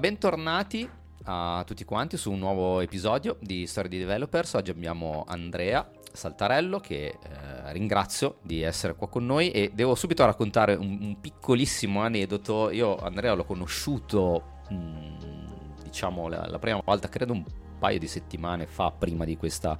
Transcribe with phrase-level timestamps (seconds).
[0.00, 0.88] bentornati
[1.24, 4.54] a tutti quanti su un nuovo episodio di Storia di Developers.
[4.54, 10.24] Oggi abbiamo Andrea Saltarello che eh, ringrazio di essere qua con noi e devo subito
[10.24, 12.70] raccontare un, un piccolissimo aneddoto.
[12.70, 17.44] Io Andrea l'ho conosciuto, mh, mm, diciamo, la, la, prima volta, credo un
[17.78, 19.78] paio di settimane fa, prima di questa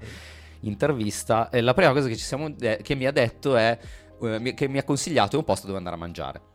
[0.60, 1.48] intervista.
[1.48, 3.78] E la prima cosa che, siamo, eh, che mi ha detto è
[4.20, 6.49] eh, che mi ha consigliato un posto dove andare a mangiare.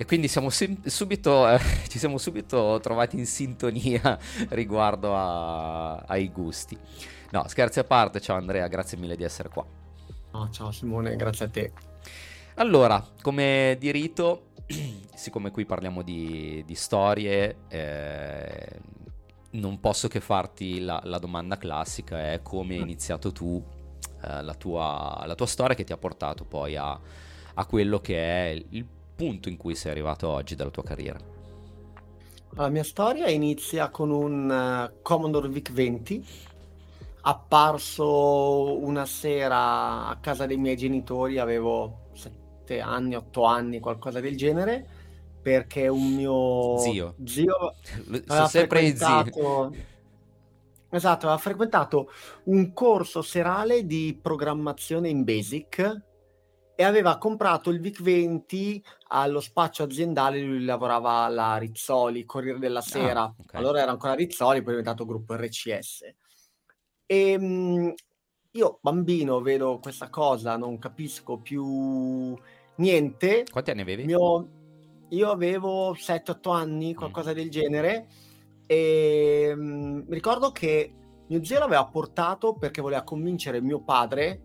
[0.00, 6.30] E quindi siamo sem- subito, eh, ci siamo subito trovati in sintonia riguardo a- ai
[6.30, 6.74] gusti.
[7.32, 9.62] No, scherzi a parte, ciao Andrea, grazie mille di essere qua.
[10.30, 11.72] Oh, ciao Simone, grazie a te.
[12.54, 14.52] Allora, come di rito,
[15.14, 18.80] siccome qui parliamo di, di storie, eh,
[19.50, 23.62] non posso che farti la, la domanda classica, è come hai iniziato tu
[24.22, 26.98] eh, la, tua, la, tua, storia che ti ha portato poi a,
[27.52, 28.86] a quello che è il
[29.20, 31.18] punto in cui sei arrivato oggi dalla tua carriera?
[32.54, 36.22] La mia storia inizia con un uh, Commodore VIC-20
[37.22, 44.38] apparso una sera a casa dei miei genitori, avevo 7 anni, 8 anni, qualcosa del
[44.38, 44.86] genere,
[45.42, 47.74] perché un mio zio, zio
[48.26, 49.74] aveva frequentato...
[50.92, 52.10] Esatto, aveva frequentato
[52.44, 56.08] un corso serale di programmazione in Basic
[56.80, 62.82] e aveva comprato il VIC-20 allo spaccio aziendale, lui lavorava alla Rizzoli, Corriere della ah,
[62.82, 63.60] Sera, ah, okay.
[63.60, 66.04] allora era ancora Rizzoli, poi è diventato gruppo RCS.
[67.04, 67.92] E ehm,
[68.52, 72.34] io bambino vedo questa cosa, non capisco più
[72.76, 73.44] niente.
[73.50, 74.06] Quanti anni avevi?
[74.06, 74.48] Mio...
[75.10, 76.96] Io avevo 7-8 anni, mm.
[76.96, 77.34] qualcosa mm.
[77.34, 78.06] del genere,
[78.64, 80.94] e um, ricordo che
[81.26, 84.44] mio zio l'aveva portato perché voleva convincere mio padre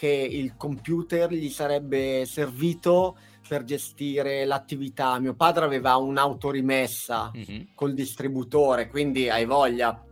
[0.00, 5.18] che il computer gli sarebbe servito per gestire l'attività.
[5.18, 7.62] Mio padre aveva un'autorimessa mm-hmm.
[7.74, 10.02] col distributore, quindi hai voglia.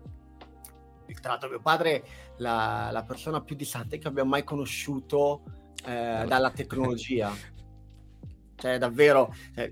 [1.23, 2.05] Tra l'altro, mio padre
[2.37, 5.41] la, la persona più distante che abbia mai conosciuto
[5.87, 7.33] eh, dalla tecnologia.
[8.57, 9.71] cioè, davvero, cioè,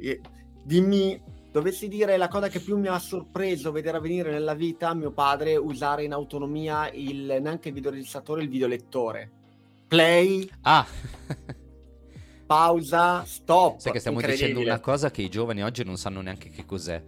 [0.63, 5.13] dimmi, dovessi dire la cosa che più mi ha sorpreso vedere avvenire nella vita, mio
[5.13, 9.45] padre usare in autonomia il, neanche il videoregistratore, il videolettore
[9.87, 10.87] play, ah.
[12.47, 13.79] pausa, stop.
[13.79, 17.03] Sai che stiamo dicendo una cosa che i giovani oggi non sanno neanche che cos'è.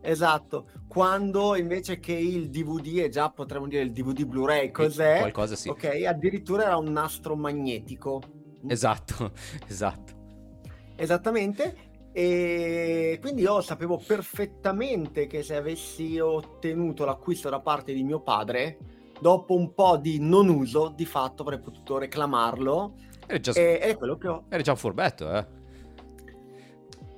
[0.00, 5.18] Esatto, quando invece che il DVD, e già potremmo dire il DVD Blu-ray, cos'è?
[5.18, 5.68] Qualcosa sì.
[5.68, 8.22] Ok, addirittura era un nastro magnetico.
[8.68, 9.32] Esatto,
[9.66, 10.14] esatto.
[10.94, 11.76] Esattamente,
[12.12, 18.78] e quindi io sapevo perfettamente che se avessi ottenuto l'acquisto da parte di mio padre,
[19.20, 22.94] dopo un po' di non uso, di fatto avrei potuto reclamarlo.
[23.26, 24.44] Eri già, e, è quello che ho.
[24.48, 25.46] Eri già un furbetto, eh?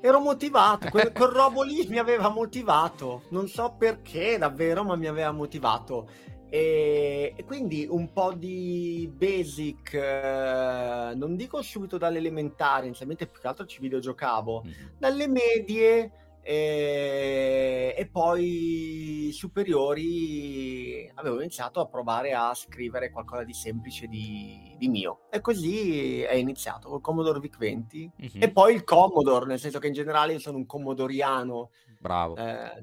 [0.01, 5.07] Ero motivato, quel, quel robo lì mi aveva motivato, non so perché davvero, ma mi
[5.07, 6.09] aveva motivato.
[6.51, 13.41] E, e quindi un po' di basic, eh, non dico subito dalle elementari, inizialmente più
[13.41, 14.87] che altro ci videogiocavo, mm-hmm.
[14.99, 16.13] dalle medie
[16.51, 24.89] e, e, poi superiori avevo iniziato a provare a scrivere qualcosa di semplice di, di
[24.89, 25.29] mio.
[25.31, 28.43] E così è iniziato col Commodore VIC-20 mm-hmm.
[28.43, 31.69] e poi il Commodore nel senso che in generale io sono un commodoriano.
[32.01, 32.37] Bravo.
[32.37, 32.83] Eh,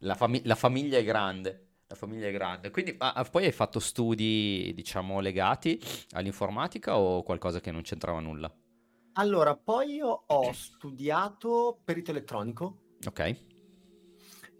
[0.00, 2.70] la, fami- la, famiglia è grande la famiglia è grande.
[2.70, 8.54] Quindi ah, poi hai fatto studi diciamo legati all'informatica o qualcosa che non c'entrava nulla
[9.20, 13.36] allora, poi io ho studiato perito elettronico Ok.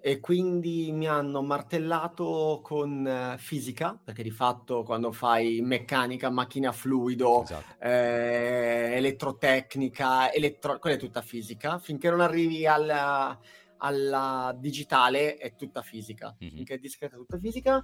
[0.03, 6.73] e quindi mi hanno martellato con eh, fisica, perché di fatto quando fai meccanica, macchina
[6.73, 7.75] fluido, Esatto.
[7.83, 13.39] eh, elettrotecnica, elettro- quella è tutta fisica, finché non arrivi alla,
[13.79, 16.51] alla digitale è tutta fisica, Mhm.
[16.51, 17.83] finché è discreta è tutta fisica.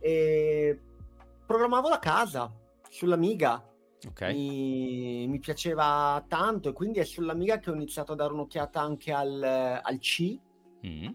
[0.00, 0.80] E
[1.46, 2.52] programmavo la casa
[2.90, 3.70] sull'Amiga,
[4.08, 4.34] Okay.
[4.34, 9.12] Mi, mi, piaceva tanto e quindi è sull'Amiga che ho iniziato a dare un'occhiata anche
[9.12, 10.38] al, al C.
[10.86, 11.08] Mm.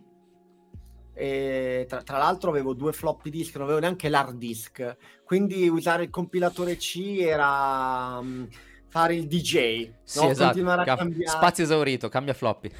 [1.87, 6.09] Tra, tra, l'altro avevo due floppy disk, non avevo neanche l'hard disk, quindi usare il
[6.09, 8.47] compilatore C era um,
[8.87, 10.29] fare il DJ, sì, no?
[10.29, 10.45] esatto.
[10.45, 11.37] continuare a Cam- cambiare.
[11.37, 12.71] Spazio esaurito, cambia floppy.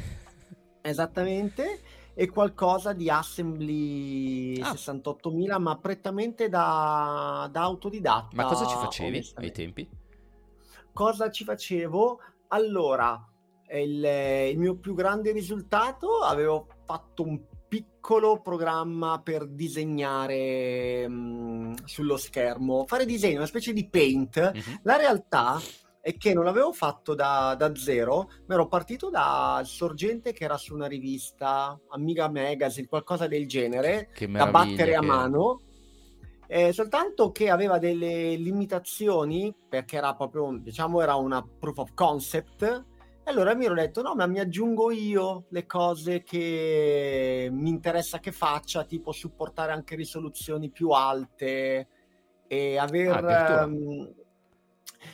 [0.82, 1.82] Esattamente,
[2.14, 4.72] e qualcosa di Assembly ah.
[4.72, 8.36] 68000, ma prettamente da, da autodidatta.
[8.36, 9.90] Ma cosa ci facevi ai tempi?
[11.00, 12.20] Cosa ci facevo?
[12.50, 13.26] Allora,
[13.72, 14.04] il,
[14.52, 22.84] il mio più grande risultato, avevo fatto un piccolo programma per disegnare mh, sullo schermo,
[22.86, 24.42] fare disegno, una specie di paint.
[24.42, 24.76] Mm-hmm.
[24.84, 25.58] La realtà
[26.02, 30.58] e che non avevo fatto da, da zero, ma ero partito dal sorgente che era
[30.58, 35.62] su una rivista, Amiga Magazine, qualcosa del genere, da battere a mano.
[36.52, 42.64] Eh, soltanto che aveva delle limitazioni perché era proprio, diciamo, era una proof of concept.
[42.64, 48.20] E allora mi ero detto: no, ma mi aggiungo io le cose che mi interessa
[48.20, 51.88] che faccia, tipo supportare anche risoluzioni più alte
[52.48, 53.26] e aver.
[53.26, 54.12] Ah, um,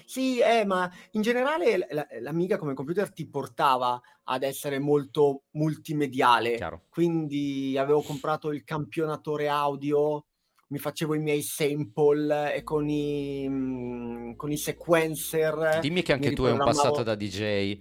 [0.06, 6.56] sì, eh, ma in generale la, l'Amiga come computer ti portava ad essere molto multimediale.
[6.56, 6.86] Chiaro.
[6.88, 10.28] Quindi avevo comprato il campionatore audio,
[10.68, 15.80] mi facevo i miei sample e con i, mm, con i sequencer.
[15.82, 17.80] Dimmi che anche tu hai un passato da DJ.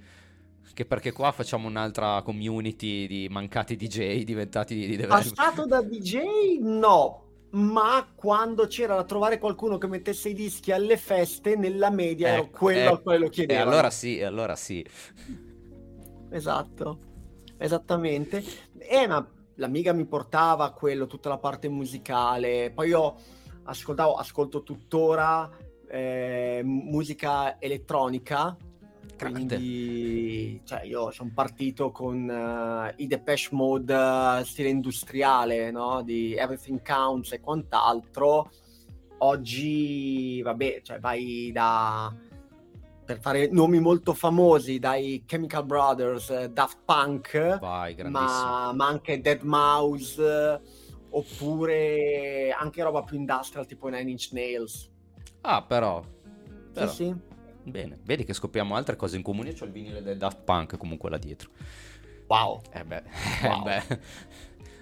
[0.75, 4.96] Che perché qua facciamo un'altra community di mancati DJ diventati di.
[5.06, 6.58] Passato da DJ?
[6.60, 12.34] No, ma quando c'era da trovare qualcuno che mettesse i dischi alle feste, nella media
[12.34, 12.90] ecco, ero quello ecco.
[12.90, 13.31] al quale lo.
[13.32, 14.84] E allora sì, allora sì.
[16.31, 16.98] Esatto,
[17.56, 18.42] esattamente.
[18.76, 19.25] E ma
[19.56, 22.71] l'amiga mi portava quello, tutta la parte musicale.
[22.75, 23.15] Poi io
[23.65, 25.51] ascoltavo, ascolto tuttora
[25.89, 28.56] eh, musica elettronica
[29.17, 36.03] quindi, cioè, io sono partito con uh, i Depeche Mode uh, stile industriale, no?
[36.03, 38.51] Di Everything Counts e quant'altro.
[39.19, 42.12] Oggi, vabbè, cioè, vai da
[43.05, 49.21] per fare nomi molto famosi dai Chemical Brothers, uh, Daft Punk, Vai, ma, ma, anche
[49.21, 50.61] Dead Mouse,
[51.11, 54.91] oppure anche roba più industrial tipo Nine Inch Nails.
[55.43, 56.03] Ah, però.
[56.73, 56.89] però.
[56.89, 57.15] Sì, sì.
[57.65, 59.53] Bene, vedi che scopriamo altre cose in comune.
[59.53, 61.51] C'ho il vinile del Daft Punk comunque là dietro.
[62.27, 62.61] Wow.
[62.73, 63.03] Eh beh,
[63.43, 63.61] wow.
[63.61, 64.01] Eh beh.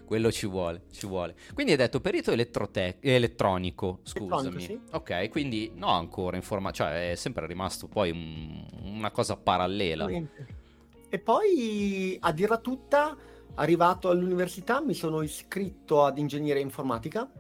[0.05, 1.35] Quello ci vuole, ci vuole.
[1.55, 4.61] Quindi hai detto perito elettrote- elettronico, scusami.
[4.61, 4.81] Sì.
[4.93, 10.09] Ok, quindi no ancora in forma, cioè è sempre rimasto poi un, una cosa parallela.
[10.09, 13.17] E poi a dirla tutta,
[13.55, 17.31] arrivato all'università mi sono iscritto ad ingegneria informatica.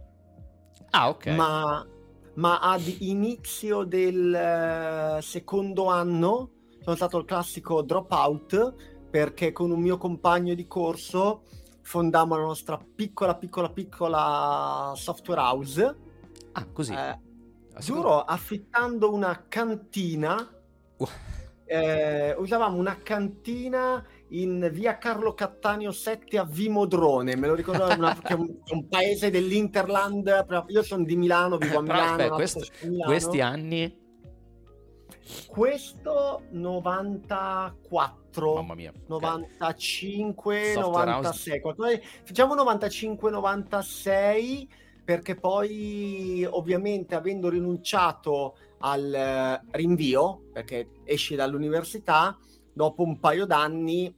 [0.90, 1.26] Ah, ok.
[1.28, 1.86] Ma
[2.34, 6.50] ma ad inizio del uh, secondo anno
[6.80, 8.74] sono stato il classico dropout
[9.10, 11.42] perché con un mio compagno di corso
[11.82, 15.96] fondammo la nostra piccola piccola piccola software house.
[16.52, 16.94] Ah, così.
[16.94, 17.18] Eh,
[17.78, 20.34] giuro, affittando una cantina.
[20.96, 21.08] Uh.
[21.64, 28.14] Eh, usavamo una cantina in via Carlo Cattaneo 7 a Vimodrone, me lo ricordo, una,
[28.20, 32.10] che è un, un, paese dell'Interland, io sono di Milano, vivo a Milano.
[32.10, 33.10] Aspetta, questo, Milano.
[33.10, 34.01] Questi anni?
[35.46, 38.92] Questo 94, Mamma mia.
[39.06, 44.68] 95, 96, qualcosa, facciamo 95, 96
[45.04, 52.38] perché poi ovviamente avendo rinunciato al rinvio, perché esci dall'università,
[52.72, 54.14] dopo un paio d'anni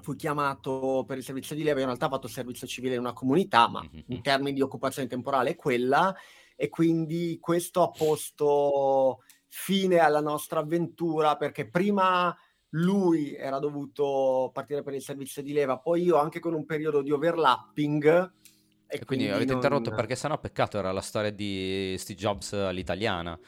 [0.00, 3.12] fui chiamato per il servizio di leva, in realtà ho fatto servizio civile in una
[3.12, 4.04] comunità, ma mm-hmm.
[4.06, 6.14] in termini di occupazione temporale è quella,
[6.56, 12.34] e quindi questo ha posto fine alla nostra avventura perché prima
[12.70, 17.02] lui era dovuto partire per il servizio di leva, poi io anche con un periodo
[17.02, 18.06] di overlapping.
[18.06, 19.56] E, e quindi, quindi, avete non...
[19.56, 23.38] interrotto perché sennò peccato era la storia di Steve Jobs all'italiana,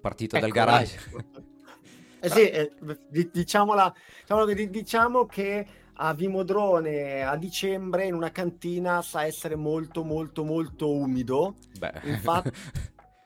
[0.00, 0.98] partito ecco, dal garage.
[2.20, 2.72] Eh sì, eh,
[3.30, 5.66] diciamola, diciamo, diciamo che
[5.96, 11.56] a Vimodrone a dicembre in una cantina sa essere molto molto molto umido.
[11.78, 12.00] Beh.
[12.04, 12.50] Infatti,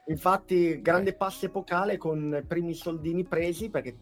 [0.09, 3.97] infatti grande passo epocale con i primi soldini presi perché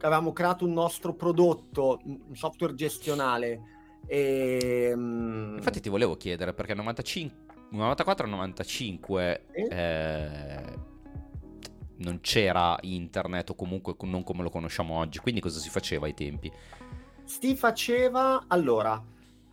[0.00, 3.72] avevamo creato un nostro prodotto, un software gestionale.
[4.06, 5.54] E, um...
[5.56, 9.40] Infatti ti volevo chiedere perché 95, 94-95 eh?
[9.70, 10.78] eh,
[11.96, 16.14] non c'era internet o comunque non come lo conosciamo oggi, quindi cosa si faceva ai
[16.14, 16.52] tempi?
[17.24, 19.02] Si faceva, allora,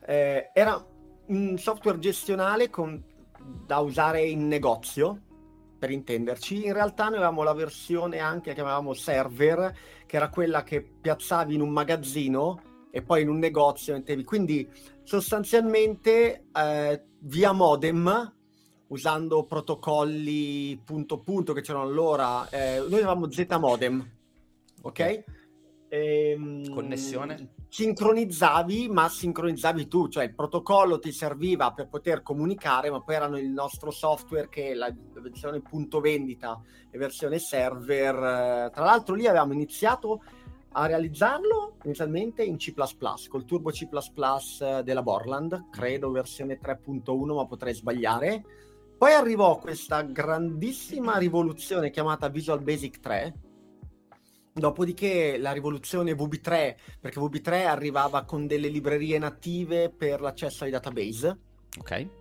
[0.05, 0.85] eh, era
[1.27, 3.01] un software gestionale con,
[3.65, 5.21] da usare in negozio,
[5.81, 6.67] per intenderci.
[6.67, 11.55] In realtà noi avevamo la versione anche che chiamavamo server, che era quella che piazzavi
[11.55, 12.61] in un magazzino
[12.91, 14.23] e poi in un negozio mettevi.
[14.23, 14.69] Quindi
[15.01, 18.31] sostanzialmente eh, via modem,
[18.89, 24.07] usando protocolli punto punto che c'erano allora, eh, noi avevamo Z modem,
[24.81, 24.83] ok?
[24.83, 25.23] okay.
[25.93, 27.53] Ehm, Connessione?
[27.67, 33.37] Sincronizzavi, ma sincronizzavi tu, cioè il protocollo ti serviva per poter comunicare, ma poi erano
[33.37, 36.59] il nostro software che la versione punto vendita
[36.89, 38.15] e versione server.
[38.15, 40.21] Eh, tra l'altro lì avevamo iniziato
[40.73, 42.73] a realizzarlo inizialmente in C++,
[43.27, 43.87] col Turbo C++
[44.83, 48.43] della Borland, credo versione 3.1, ma potrei sbagliare.
[48.97, 53.33] Poi arrivò questa grandissima rivoluzione chiamata Visual Basic 3,
[54.53, 61.37] Dopodiché la rivoluzione VB3, perché VB3 arrivava con delle librerie native per l'accesso ai database.
[61.79, 62.20] Ok.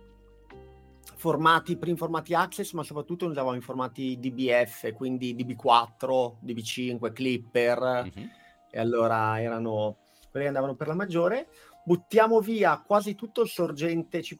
[1.21, 8.27] Formati, primi formati Access, ma soprattutto usavamo i formati DBF, quindi DB4, DB5, Clipper, mm-hmm.
[8.71, 9.97] e allora erano
[10.31, 11.47] quelli che andavano per la maggiore.
[11.85, 14.35] Buttiamo via quasi tutto il sorgente C++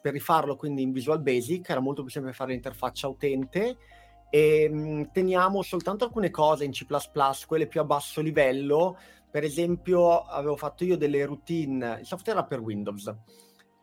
[0.00, 3.76] per rifarlo quindi in Visual Basic, era molto più semplice fare l'interfaccia utente
[4.30, 6.86] e mh, mm, teniamo soltanto alcune cose in C++,
[7.48, 8.96] quelle più a basso livello.
[9.28, 13.12] Per esempio, avevo fatto io delle routine, il software era per Windows,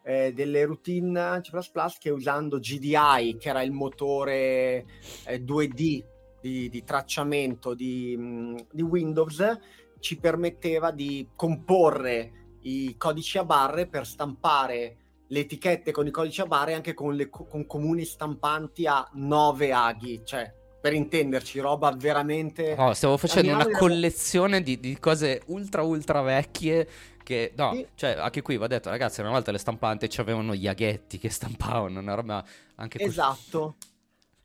[0.09, 1.51] eh, delle routine C++
[1.99, 4.85] che usando GDI, che era il motore
[5.27, 6.03] eh, 2D
[6.41, 9.59] di, di tracciamento di, mm, di Windows,
[9.99, 14.97] ci permetteva di comporre i codici a barre per stampare
[15.27, 19.71] le etichette con i codici a barre anche con, le, con comuni stampanti a 9
[19.71, 20.51] aghi, cioè
[20.81, 22.73] per intenderci, roba veramente...
[22.77, 26.87] Oh, stiamo facendo una collezione di, di, cose ultra ultra vecchie
[27.29, 27.53] che...
[27.55, 27.87] No, sì.
[27.93, 31.99] cioè anche qui va detto, ragazzi, una volta le stampanti avevano gli aghetti che stampavano,
[31.99, 32.43] una roba
[32.75, 33.09] anche così.
[33.09, 33.75] Esatto,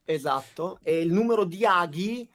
[0.04, 0.78] esatto.
[0.82, 2.28] E il numero di aghi,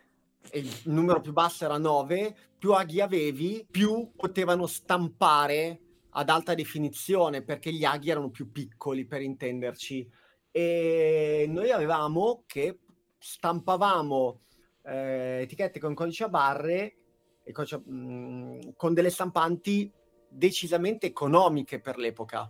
[0.53, 5.81] il numero più basso era 9, più aghi avevi, più potevano stampare
[6.13, 10.09] ad alta definizione perché gli aghi erano più piccoli per intenderci
[10.49, 12.79] e noi avevamo che
[13.19, 14.41] stampavamo
[14.85, 16.95] eh, etichette con codice a barre
[17.43, 19.93] e codice, mh, mm, con delle stampanti
[20.29, 22.49] decisamente economiche per l'epoca.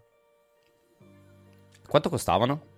[1.87, 2.77] Quanto costavano?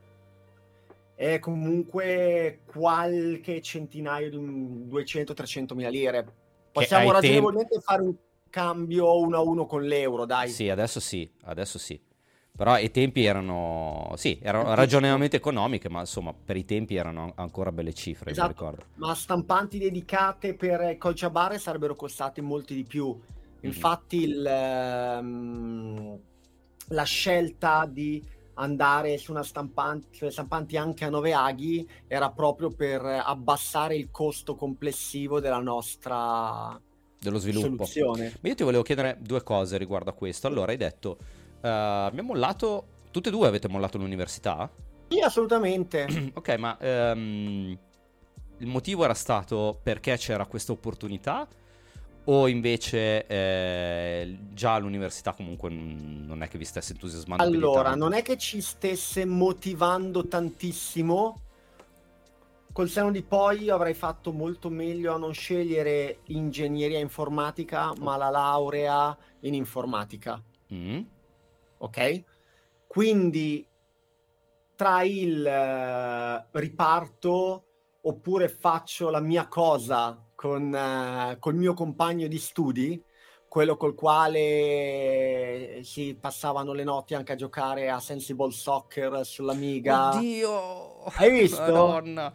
[1.15, 6.25] È comunque qualche centinaio di 200-300 mila lire.
[6.72, 7.86] Possiamo ragionevolmente tempi...
[7.86, 8.15] fare un
[8.50, 10.50] cambio uno a uno con l'euro, dai.
[10.50, 12.00] Sì, adesso sì, adesso sì.
[12.55, 17.72] Però i tempi erano, sì, erano ragionevolmente economiche, ma insomma per i tempi erano ancora
[17.72, 18.48] belle cifre, esatto.
[18.48, 18.86] mi ricordo.
[18.96, 20.98] Ma stampanti dedicate per
[21.31, 23.20] barre sarebbero costate molti di più.
[23.62, 23.68] Mhm.
[23.68, 26.20] Infatti il, um,
[26.89, 28.24] la scelta di
[28.56, 34.10] andare su una stampante, sulle stampanti anche a 9 aghi era proprio per abbassare il
[34.12, 36.80] costo complessivo della nostra
[37.22, 37.86] dello sviluppo.
[37.86, 38.34] Soluzione.
[38.41, 40.48] Ma io ti volevo chiedere due cose riguardo a questo.
[40.48, 44.70] Allora, hai detto, uh, abbiamo mollato, tutte e due avete mollato l'università?
[45.08, 46.08] Sì, assolutamente.
[46.34, 47.77] ok, ma um,
[48.58, 51.48] il motivo era stato perché c'era questa opportunità?
[52.25, 57.43] O invece eh, già all'università comunque non è che vi stesse entusiasmando?
[57.43, 61.41] Allora, non è che ci stesse motivando tantissimo,
[62.71, 68.29] col seno di poi avrei fatto molto meglio a non scegliere ingegneria informatica, ma la
[68.29, 70.41] laurea in informatica.
[70.73, 71.01] Mm.
[71.79, 72.23] Ok?
[72.85, 73.65] Quindi
[74.75, 77.65] tra il uh, riparto
[78.01, 83.00] oppure faccio la mia cosa con uh, col mio compagno di studi,
[83.48, 90.15] quello col quale si passavano le notti anche a giocare a Sensible Soccer sull'Amiga.
[90.15, 91.03] Oddio!
[91.13, 91.62] Hai visto?
[91.62, 92.33] Madonna.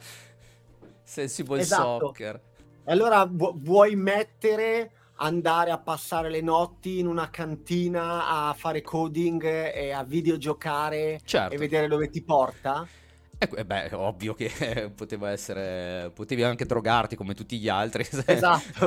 [1.02, 2.06] Sensible esatto.
[2.06, 2.40] Soccer.
[2.84, 8.82] E allora vu- vuoi mettere andare a passare le notti in una cantina a fare
[8.82, 9.42] coding
[9.74, 11.52] e a videogiocare certo.
[11.52, 12.86] e vedere dove ti porta?
[13.38, 16.10] Eh, beh, ovvio che poteva essere.
[16.14, 18.06] Potevi anche drogarti come tutti gli altri.
[18.26, 18.86] Esatto.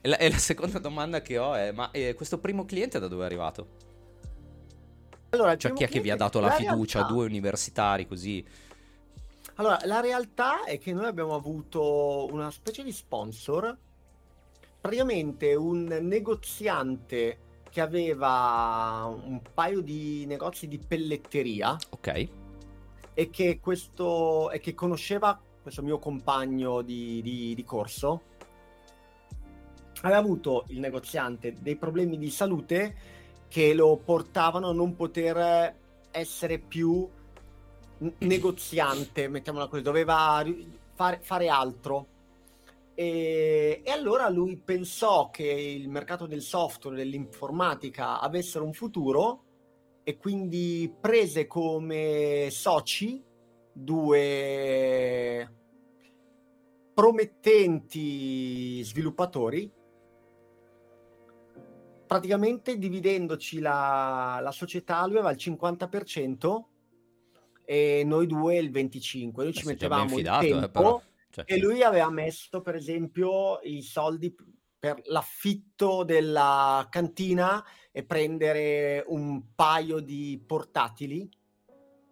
[0.00, 3.08] e, la, e, la, seconda domanda che ho è: ma eh, questo primo cliente da
[3.08, 3.90] dove è arrivato?
[5.30, 6.98] Allora, cioè, chi è che vi ha dato la, la fiducia?
[6.98, 7.14] Realtà...
[7.14, 8.44] Due universitari così?
[9.56, 13.76] Allora, la realtà è che noi abbiamo avuto una specie di sponsor,
[14.80, 17.38] praticamente un negoziante
[17.70, 21.76] che aveva un paio di negozi di pelletteria.
[21.90, 22.41] Ok.
[23.14, 28.22] E che, questo, e che conosceva questo mio compagno di, di, di corso.
[30.02, 32.96] Aveva avuto il negoziante dei problemi di salute
[33.48, 35.76] che lo portavano a non poter
[36.10, 37.08] essere più
[38.18, 40.44] negoziante, mettiamola così, doveva
[40.94, 42.06] fare, fare altro.
[42.94, 49.44] E, e, allora lui pensò che il mercato del software, dell'informatica avessero un futuro
[50.04, 53.22] e quindi prese come soci
[53.72, 55.50] due
[56.94, 59.70] promettenti sviluppatori
[62.12, 66.62] praticamente dividendoci la, la società lui aveva il 50%
[67.64, 69.44] e noi due il 25.
[69.44, 71.44] Noi ci mettevamo fidato, il eh, tempo eh, cioè.
[71.48, 74.34] e lui aveva messo per esempio i soldi
[74.82, 81.30] per l'affitto della cantina e prendere un paio di portatili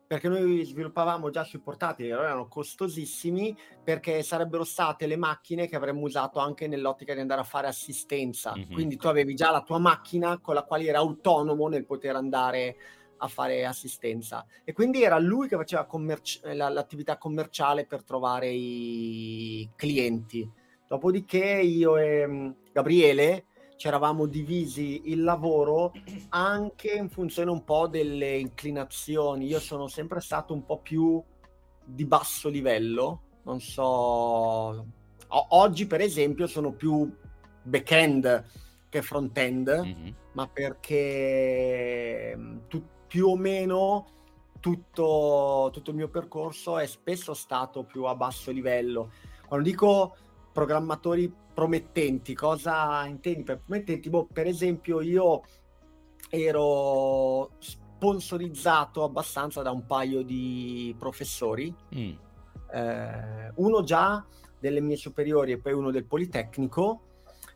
[0.07, 6.03] perché noi sviluppavamo già sui portatili, erano costosissimi perché sarebbero state le macchine che avremmo
[6.03, 8.55] usato anche nell'ottica di andare a fare assistenza.
[8.57, 8.73] Mm-hmm.
[8.73, 12.77] Quindi tu avevi già la tua macchina con la quale era autonomo nel poter andare
[13.17, 14.47] a fare assistenza.
[14.63, 20.49] E quindi era lui che faceva commerci- l'attività commerciale per trovare i clienti.
[20.91, 23.45] Dopodiché io e mm, Gabriele
[23.77, 25.93] ci eravamo divisi il lavoro
[26.31, 29.47] anche in funzione un po' delle inclinazioni.
[29.47, 31.23] Io sono sempre stato un po' più
[31.85, 33.85] di basso livello, non so.
[33.85, 34.85] O-
[35.29, 37.09] oggi, per esempio, sono più
[37.63, 38.45] back-end
[38.89, 40.15] che front-end, mm-hmm.
[40.33, 44.07] ma perché mm, tu- più o meno
[44.59, 49.13] tutto, tutto il mio percorso è spesso stato più a basso livello.
[49.47, 50.17] Quando dico
[50.53, 54.09] programmatori promettenti, cosa intendi per promettenti?
[54.09, 55.43] Boh, per esempio io
[56.29, 62.13] ero sponsorizzato abbastanza da un paio di professori, mm.
[62.73, 64.25] eh, uno già
[64.59, 67.03] delle mie superiori e poi uno del Politecnico,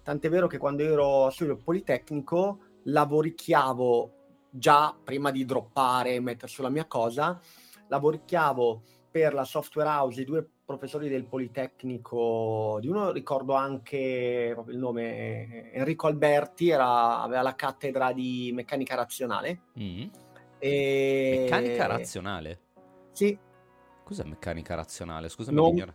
[0.03, 4.13] tant'è vero che quando ero sul Politecnico lavoricchiavo
[4.51, 7.41] già prima di droppare e mettere sulla mia cosa,
[7.89, 14.79] lavoricchiavo per la software house i due professori del Politecnico, di uno ricordo anche il
[14.79, 19.61] nome, Enrico Alberti, era, aveva la cattedra di meccanica razionale.
[19.79, 20.07] Mm.
[20.59, 21.39] E...
[21.43, 22.61] Meccanica razionale?
[23.13, 23.39] Sì.
[24.03, 25.29] Cos'è meccanica razionale?
[25.29, 25.95] Scusami, non...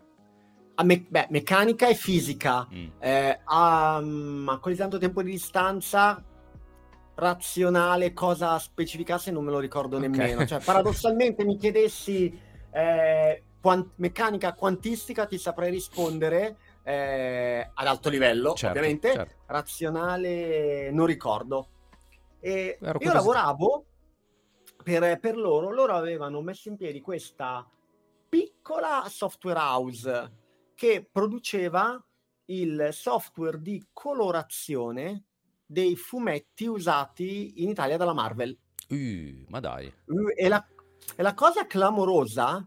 [0.76, 2.68] a me- beh, meccanica e fisica.
[2.72, 2.88] Mm.
[3.00, 6.24] Eh, a, a così tanto tempo di distanza,
[7.16, 10.10] razionale, cosa specificasse, non me lo ricordo okay.
[10.10, 10.46] nemmeno.
[10.46, 12.48] Cioè, paradossalmente mi chiedessi...
[12.72, 19.36] Eh, quant- meccanica quantistica ti saprei rispondere eh, ad alto livello, certo, ovviamente, certo.
[19.48, 21.68] razionale non ricordo.
[22.39, 23.86] E io lavoravo
[24.84, 27.68] per, per loro, loro avevano messo in piedi questa
[28.30, 30.32] piccola software house
[30.75, 32.01] che produceva
[32.46, 35.25] il software di colorazione
[35.66, 38.58] dei fumetti usati in Italia dalla Marvel.
[38.88, 39.94] Uh, ma dai.
[40.06, 40.66] Uh, e, la,
[41.16, 42.65] e la cosa clamorosa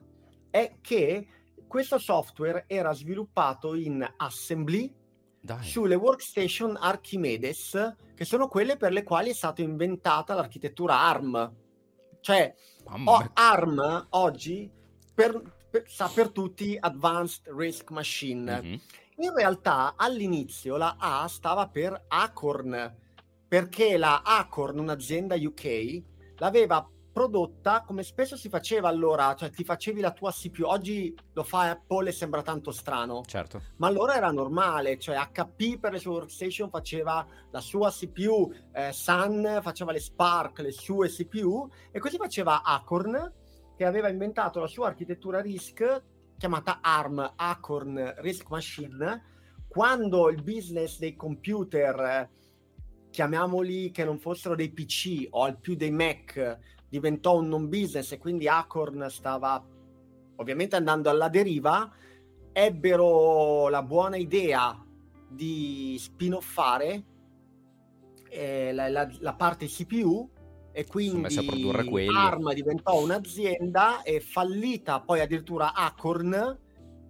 [0.52, 1.26] è che
[1.66, 4.94] questo software era sviluppato in assembly
[5.40, 5.64] Dai.
[5.64, 11.56] sulle workstation Archimedes, che sono quelle per le quali è stata inventata l'architettura ARM.
[12.20, 12.54] Cioè,
[13.04, 14.70] oh, ARM oggi
[15.14, 18.60] per, per, sa per tutti Advanced Risk Machine.
[18.60, 18.74] Mm-hmm.
[19.16, 22.96] In realtà all'inizio la A stava per Acorn,
[23.48, 26.02] perché la Acorn, un'azienda UK,
[26.36, 31.42] l'aveva prodotta come spesso si faceva allora, cioè ti facevi la tua CPU, oggi lo
[31.42, 33.60] fa Apple e sembra tanto strano, certo.
[33.76, 38.92] ma allora era normale, cioè HP per le sue workstation faceva la sua CPU, eh,
[38.92, 43.32] Sun faceva le Spark, le sue CPU e così faceva Acorn
[43.76, 46.02] che aveva inventato la sua architettura RISC
[46.38, 49.22] chiamata ARM, Acorn RISC Machine,
[49.68, 52.28] quando il business dei computer
[53.10, 56.58] chiamiamoli che non fossero dei PC o al più dei Mac
[56.92, 59.64] diventò un non business e quindi Acorn stava
[60.36, 61.90] ovviamente andando alla deriva,
[62.52, 64.78] ebbero la buona idea
[65.26, 67.02] di spin-offare
[68.28, 70.28] eh, la, la, la, parte CPU
[70.70, 71.34] e quindi
[72.14, 76.58] ARM diventò un'azienda e fallita poi addirittura Acorn,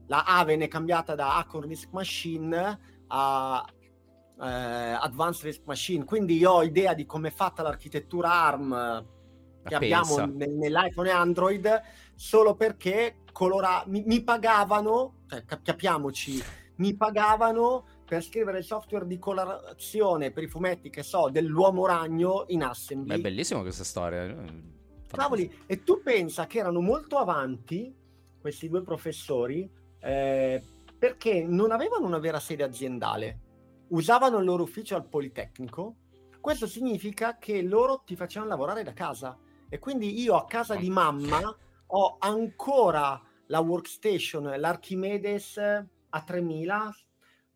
[0.07, 3.67] la A venne cambiata da Acorn Risk Machine a
[4.41, 9.21] eh, Advanced Risk Machine, quindi io ho idea di come è fatta l'architettura ARM
[9.65, 11.83] che abbiamo nel, nell'iPhone e Android
[12.15, 16.43] solo perché colora- mi, mi pagavano, cioè, capiamoci,
[16.77, 22.45] mi pagavano per scrivere il software di colorazione per i fumetti che so dell'uomo ragno
[22.49, 23.17] in assembly.
[23.17, 24.35] È bellissima questa storia.
[25.07, 27.95] Cavoli, e tu pensa che erano molto avanti
[28.41, 29.71] questi due professori
[30.01, 30.63] eh,
[30.99, 33.41] perché non avevano una vera sede aziendale,
[33.89, 35.97] usavano il loro ufficio al Politecnico.
[36.41, 39.39] Questo significa che loro ti facevano lavorare da casa
[39.73, 41.41] e quindi io a casa di mamma
[41.87, 46.95] ho ancora la workstation, l'Archimedes a 3000,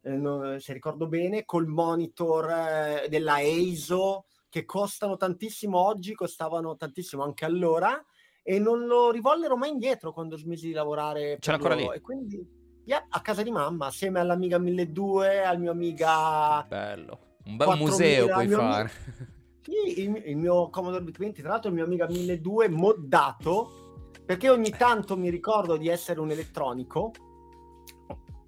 [0.01, 7.23] eh, se ricordo bene, col monitor eh, della EISO che costano tantissimo oggi, costavano tantissimo
[7.23, 8.03] anche allora
[8.43, 11.37] e non lo rivollero mai indietro quando smisi di lavorare.
[11.39, 11.87] C'è ancora lì.
[11.87, 12.43] E quindi
[12.87, 16.65] yeah, a casa di mamma, assieme all'Amiga 1200, al mio Amiga...
[16.67, 17.35] Bello.
[17.45, 18.91] Un bel museo puoi fare.
[19.19, 19.27] Mio...
[19.67, 24.71] Sì, il, il mio Commodore VIC-20, tra l'altro il mio Amiga 1200 moddato, perché ogni
[24.71, 27.11] tanto mi ricordo di essere un elettronico,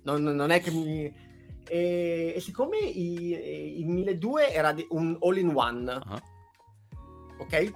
[0.03, 1.27] non, non è che mi...
[1.71, 7.43] E, e siccome il 1200 era un all-in-one, uh-huh.
[7.43, 7.73] ok?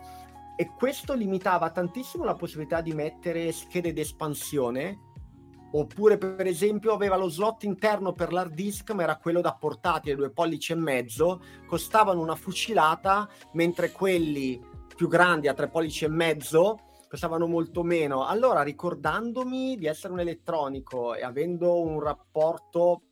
[0.55, 5.11] e questo limitava tantissimo la possibilità di mettere schede d'espansione
[5.73, 10.17] oppure per esempio aveva lo slot interno per l'hard disk ma era quello da portatile
[10.17, 11.41] due pollici e mezzo.
[11.67, 14.61] Costavano una fucilata mentre quelli
[14.95, 18.25] più grandi a tre pollici e mezzo costavano molto meno.
[18.25, 23.03] Allora ricordandomi di essere un elettronico e avendo un rapporto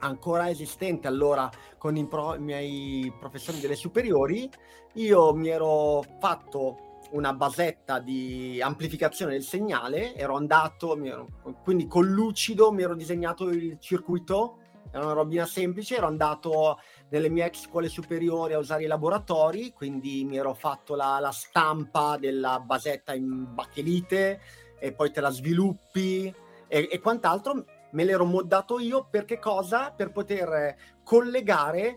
[0.00, 4.50] ancora esistente allora con i, pro- i miei professori delle superiori
[4.94, 6.83] io mi ero fatto
[7.14, 11.28] una basetta di amplificazione del segnale, ero andato, ero,
[11.62, 14.58] quindi con lucido mi ero disegnato il circuito,
[14.90, 19.72] era una robina semplice, ero andato nelle mie ex scuole superiori a usare i laboratori,
[19.72, 24.40] quindi mi ero fatto la, la stampa della basetta in bachelite
[24.78, 26.32] e poi te la sviluppi
[26.66, 29.92] e, e quant'altro, me l'ero moddato io per che cosa?
[29.92, 31.96] Per poter collegare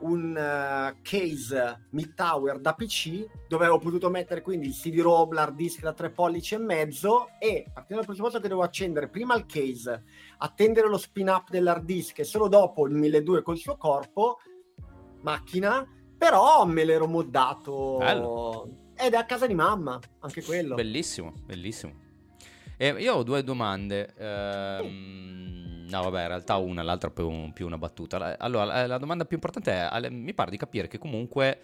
[0.00, 5.54] un uh, case mid tower da PC dove avevo potuto mettere quindi il CD-ROM, l'hard
[5.54, 9.46] disk da 3 pollici e mezzo e partendo dal presupposto che devo accendere prima il
[9.46, 10.04] case,
[10.38, 14.38] attendere lo spin up dell'hard disk e solo dopo il 1200 col suo corpo,
[15.22, 18.92] macchina, però me l'ero moddato Bello.
[18.96, 20.74] ed è a casa di mamma, anche quello.
[20.74, 22.02] Bellissimo, bellissimo.
[22.76, 24.14] E io ho due domande.
[24.16, 24.80] Ehm...
[24.82, 28.38] Sì No, vabbè, in realtà una, l'altra più, più una battuta.
[28.38, 31.58] Allora, la domanda più importante è, mi pare di capire che comunque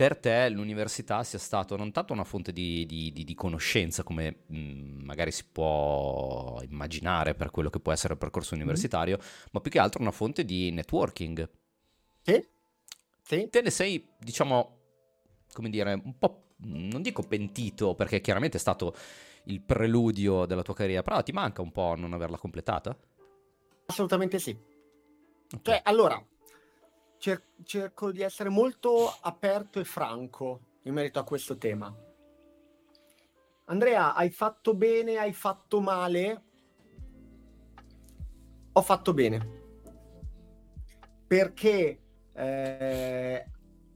[0.00, 4.44] per te l'università sia stato non tanto una fonte di, di, di, di conoscenza come
[4.46, 8.62] mh, mm, magari si può immaginare per quello che può essere il percorso mm-hmm.
[8.62, 9.48] universitario, mm-hmm.
[9.50, 11.46] ma più che altro una fonte di networking.
[12.22, 12.46] Sì.
[13.22, 13.48] sì.
[13.50, 14.78] Te ne sei, diciamo,
[15.52, 18.94] come dire, un po', non dico pentito, perché chiaramente è stato
[19.44, 22.96] il preludio della tua carriera, però ti manca un po' non averla completata?
[23.90, 24.50] Assolutamente sì.
[24.50, 25.60] Okay.
[25.62, 26.24] Cioè, allora,
[27.18, 31.92] cer- cerco di essere molto aperto e franco in merito a questo tema.
[33.64, 36.44] Andrea, hai fatto bene, hai fatto male?
[38.72, 39.58] Ho fatto bene.
[41.26, 42.00] Perché
[42.32, 43.50] eh,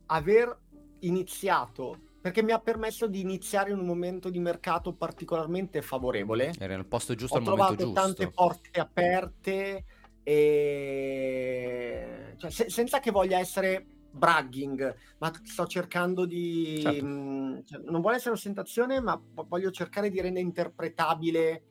[0.07, 0.59] aver
[1.01, 6.55] iniziato perché mi ha permesso di iniziare in un momento di mercato particolarmente favorevole.
[6.59, 7.85] Era nel posto giusto Ho al momento giusto.
[7.85, 9.85] Ho trovato tante porte aperte
[10.23, 17.05] e cioè, se- senza che voglia essere bragging, ma sto cercando di certo.
[17.05, 21.63] mh, mm, cioè, non vuole essere ostentazione, ma voglio cercare di rendere interpretabile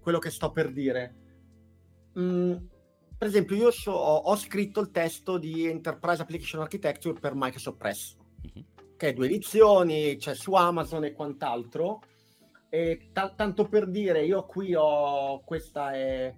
[0.00, 1.14] quello che sto per dire.
[2.16, 2.52] Mm,
[3.18, 7.76] per esempio, io so, ho, ho, scritto il testo di Enterprise Application Architecture per Microsoft
[7.76, 8.16] Press.
[8.46, 8.69] Mm-hmm
[9.00, 12.02] che due edizioni, c'è su Amazon e quant'altro.
[12.68, 16.34] E t- tanto per dire, io qui ho questa è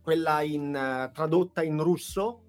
[0.00, 2.42] quella in, uh, tradotta in russo,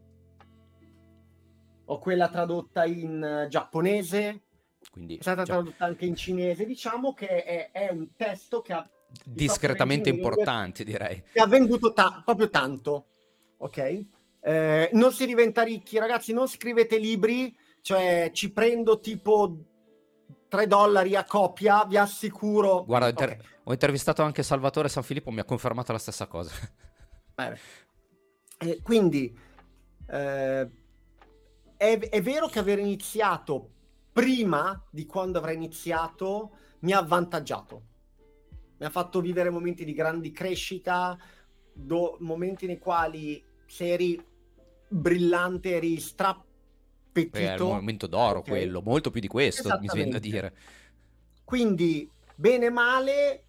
[1.84, 4.44] ho quella tradotta in uh, giapponese,
[4.90, 5.56] quindi è stata già...
[5.56, 6.66] tradotta anche in cinese.
[6.66, 8.90] Diciamo che è, è un testo che ha
[9.26, 11.22] discretamente importante, direi.
[11.34, 13.08] Che ha venduto ta- proprio tanto,
[13.58, 14.06] ok?
[14.40, 17.54] Eh, non si diventa ricchi, ragazzi, non scrivete libri
[17.88, 19.63] cioè ci prendo tipo
[20.50, 22.84] 3 dollari a copia, vi assicuro.
[22.84, 23.45] Guarda, inter- okay.
[23.63, 26.52] ho intervistato anche Salvatore San Filippo, mi ha confermato la stessa cosa.
[28.60, 29.38] Eh, quindi
[30.08, 30.69] eh,
[31.78, 33.69] è, è, vero che aver iniziato
[34.12, 37.84] prima di quando avrei iniziato mi ha avvantaggiato.
[38.80, 41.15] Mi ha fatto vivere momenti di grandi crescita,
[41.71, 44.19] do, momenti nei quali se eri
[44.88, 46.47] brillante, eri strappato
[47.22, 47.64] appetito.
[47.64, 48.52] È il momento d'oro okay.
[48.52, 50.56] quello, molto più di questo, mi viene da dire.
[51.44, 53.46] Quindi, bene o male,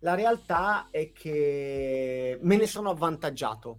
[0.00, 3.78] la realtà è che me ne sono avvantaggiato.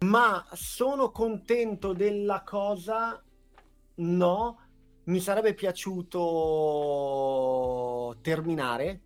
[0.00, 3.22] Ma sono contento della cosa?
[3.96, 4.58] No,
[5.04, 6.18] mi sarebbe piaciuto
[8.22, 9.00] terminare.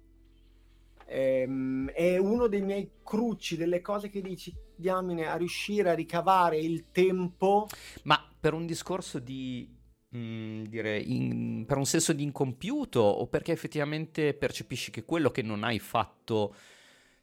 [1.07, 6.58] Ehm, è uno dei miei cruci, delle cose che dici, diamine, a riuscire a ricavare
[6.58, 7.66] il tempo.
[8.04, 9.68] Ma per un discorso di
[10.16, 15.42] mm, dire, in, per un senso di incompiuto o perché effettivamente percepisci che quello che
[15.42, 16.54] non hai fatto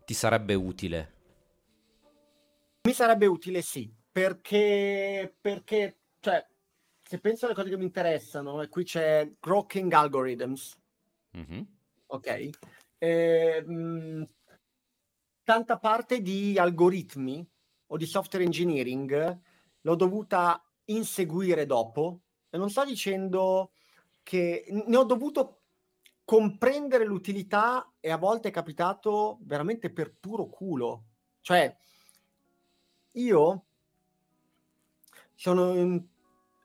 [0.06, 1.14] ti sarebbe utile?
[2.84, 6.46] Mi sarebbe utile sì, perché, perché cioè,
[7.02, 10.78] se penso alle cose che mi interessano, e qui c'è Grokking Algorithms,
[11.38, 11.62] mm-hmm.
[12.08, 12.50] ok?
[12.98, 14.28] Eh, mh,
[15.44, 17.48] tanta parte di algoritmi
[17.88, 19.40] o di software engineering
[19.82, 23.72] l'ho dovuta inseguire dopo e non sto dicendo
[24.24, 25.62] che ne ho dovuto
[26.24, 31.04] comprendere l'utilità e a volte è capitato veramente per puro culo.
[31.42, 31.76] Cioè,
[33.14, 33.66] io
[35.34, 36.08] sono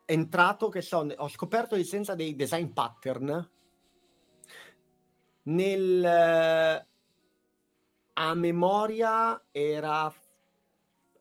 [0.04, 3.50] entrato, che so, ho scoperto l'esistenza dei design pattern
[5.42, 6.86] nel
[8.18, 10.12] a memoria era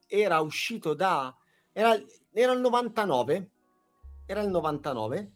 [0.08, 1.36] era uscito da
[1.72, 2.00] era,
[2.32, 3.50] era il 99
[4.26, 5.32] era il 99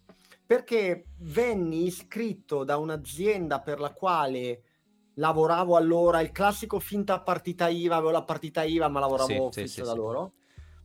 [0.46, 4.64] perché venni iscritto da un'azienda per la quale
[5.16, 9.74] lavoravo allora il classico finta partita IVA avevo la partita IVA ma lavoravo sì, fisso
[9.74, 10.34] sì, da sì, loro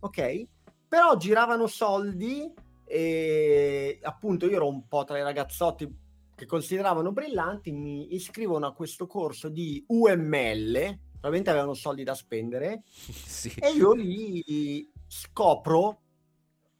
[0.01, 0.47] ok?
[0.89, 2.53] Però giravano soldi
[2.85, 6.03] e appunto io ero un po' tra i ragazzotti
[6.35, 12.83] che consideravano brillanti, mi iscrivono a questo corso di UML, probabilmente avevano soldi da spendere,
[12.90, 13.55] sì.
[13.59, 16.01] e io lì scopro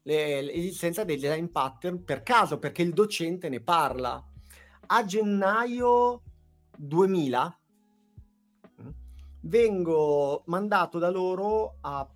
[0.03, 4.23] l'esistenza del design pattern per caso, perché il docente ne parla.
[4.87, 6.21] A gennaio
[6.77, 7.59] 2000
[8.81, 8.89] mm,
[9.41, 12.07] vengo mandato da loro a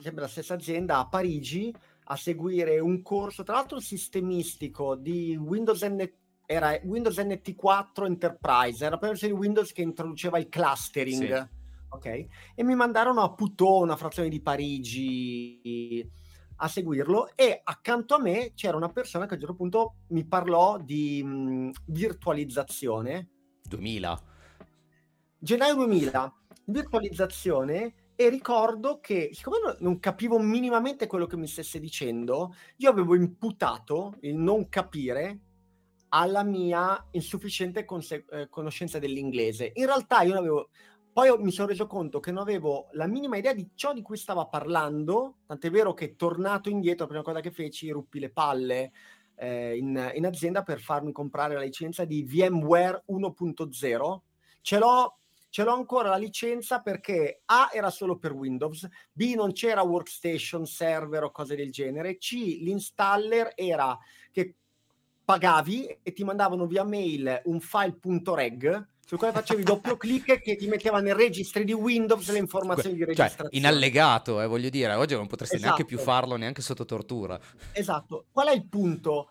[0.00, 1.74] sempre la stessa azienda a Parigi
[2.06, 6.12] a seguire un corso, tra l'altro sistemistico di Windows NT
[6.46, 11.42] era Windows NT4 Enterprise, era la versione di Windows che introduceva il clustering.
[11.42, 11.62] Sì.
[11.88, 12.06] Ok?
[12.54, 16.10] E mi mandarono a Puteaux, una frazione di Parigi,
[16.56, 20.24] a seguirlo e accanto a me c'era una persona che a un certo punto mi
[20.24, 23.30] parlò di mh, virtualizzazione.
[23.62, 24.22] 2000.
[25.38, 26.34] Gennaio 2000.
[26.66, 33.14] Virtualizzazione e ricordo che siccome non capivo minimamente quello che mi stesse dicendo, io avevo
[33.14, 35.40] imputato il non capire
[36.14, 39.72] alla mia insufficiente conse- eh, conoscenza dell'inglese.
[39.74, 40.70] In realtà io avevo...
[41.12, 44.16] Poi mi sono reso conto che non avevo la minima idea di ciò di cui
[44.16, 48.92] stava parlando, tant'è vero che tornato indietro, la prima cosa che feci, ruppi le palle
[49.36, 54.18] eh, in, in azienda per farmi comprare la licenza di VMware 1.0.
[54.60, 55.18] Ce l'ho
[55.54, 60.66] ce l'ho ancora la licenza perché A era solo per Windows, B non c'era workstation,
[60.66, 63.96] server o cose del genere, C l'installer era
[64.32, 64.56] che
[65.24, 70.66] pagavi e ti mandavano via mail un file.reg sul quale facevi doppio clic e ti
[70.66, 73.50] metteva nel registro di Windows le informazioni di cioè, registrazione.
[73.50, 75.72] Cioè, in allegato, eh, voglio dire, oggi non potresti esatto.
[75.72, 77.38] neanche più farlo neanche sotto tortura.
[77.72, 78.26] Esatto.
[78.32, 79.30] Qual è il punto?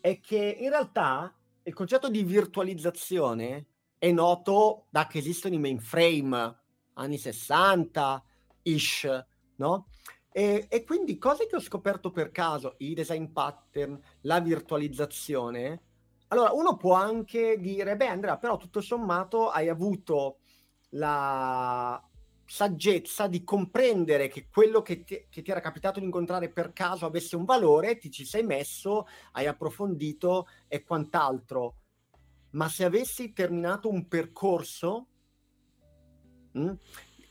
[0.00, 3.66] È che in realtà il concetto di virtualizzazione
[3.98, 6.56] è noto da che esistono i mainframe,
[6.94, 9.24] anni 60-ish,
[9.56, 9.86] no?
[10.38, 15.82] E, e, quindi cose che ho scoperto per caso, i design pattern, la virtualizzazione.
[16.28, 20.38] Allora, uno può anche dire, beh Andrea, però tutto sommato hai avuto
[20.90, 22.00] la
[22.44, 27.04] saggezza di comprendere che quello che ti, che ti era capitato di incontrare per caso
[27.04, 31.74] avesse un valore, ti ci sei messo, hai approfondito e quant'altro.
[32.50, 35.08] Ma se avessi terminato un percorso,
[36.52, 36.78] mh, hm,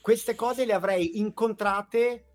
[0.01, 2.26] queste cose le avrei incontrate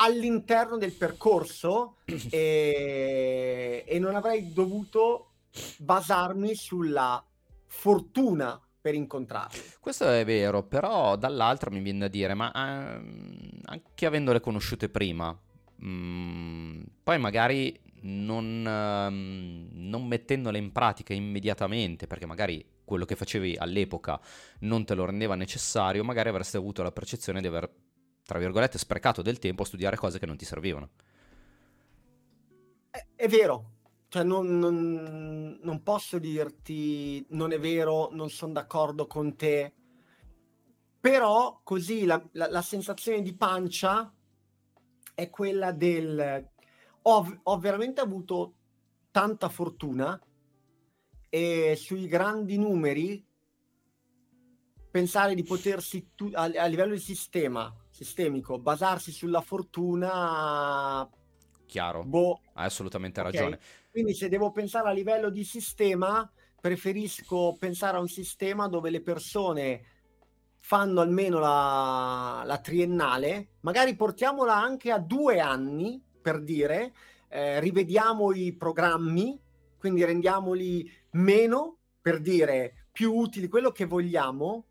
[0.00, 1.96] all'interno del percorso
[2.30, 5.32] e, e non avrei dovuto
[5.78, 7.24] basarmi sulla
[7.66, 9.60] fortuna per incontrarli.
[9.80, 13.00] Questo è vero, però dall'altro mi viene da dire, ma eh,
[13.64, 15.36] anche avendole conosciute prima,
[15.76, 23.16] mh, mm, poi magari non, eh, non, mettendole in pratica immediatamente, perché magari quello che
[23.16, 24.18] facevi all'epoca
[24.60, 27.70] non te lo rendeva necessario, magari avresti avuto la percezione di aver
[28.28, 30.90] tra virgolette, sprecato del tempo a studiare cose che non ti servivano.
[32.90, 33.70] È, è vero,
[34.08, 39.72] cioè non, non, non, posso dirti non è vero, non sono d'accordo con te,
[41.00, 44.12] però così la, la, la sensazione di pancia
[45.14, 46.50] è quella del
[47.00, 48.56] ho, ho veramente avuto
[49.10, 50.20] tanta fortuna
[51.30, 53.26] e sui grandi numeri
[54.90, 61.08] pensare di potersi tu, a, a livello di sistema sistemico, basarsi sulla fortuna...
[61.66, 62.40] Chiaro, boh.
[62.54, 63.32] hai assolutamente okay.
[63.32, 63.58] ragione.
[63.90, 66.30] Quindi se devo pensare a livello di sistema,
[66.60, 69.84] preferisco pensare a un sistema dove le persone
[70.60, 76.94] fanno almeno la, la triennale, magari portiamola anche a due anni, per dire,
[77.28, 79.40] eh, rivediamo i programmi,
[79.76, 84.67] quindi rendiamoli meno, per dire, più utili, quello che vogliamo,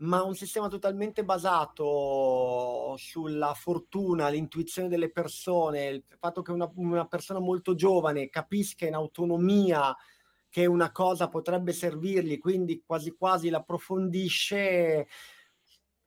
[0.00, 7.06] ma un sistema totalmente basato sulla fortuna, l'intuizione delle persone, il fatto che una, una
[7.06, 9.94] persona molto giovane capisca in autonomia
[10.48, 15.06] che una cosa potrebbe servirgli, quindi quasi quasi l'approfondisce.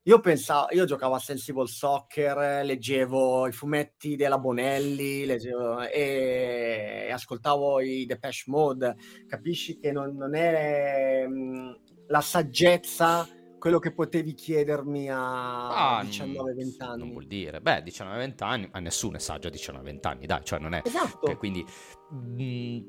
[0.05, 7.11] Io pensavo, io giocavo a Sensible Soccer, leggevo i fumetti della Bonelli leggevo, e, e,
[7.11, 8.95] ascoltavo i Depeche Mode.
[9.27, 13.25] Capisci che non, non è mh, la saggezza
[13.63, 16.97] quello che potevi chiedermi a ah, 19-20 anni.
[16.97, 20.59] Non vuol dire, beh, 19-20 anni, a nessuno è saggio a 19-20 anni, dai, cioè
[20.59, 20.81] non è...
[20.83, 21.19] Esatto.
[21.21, 21.65] Okay, quindi...
[22.09, 22.81] Mh, mm,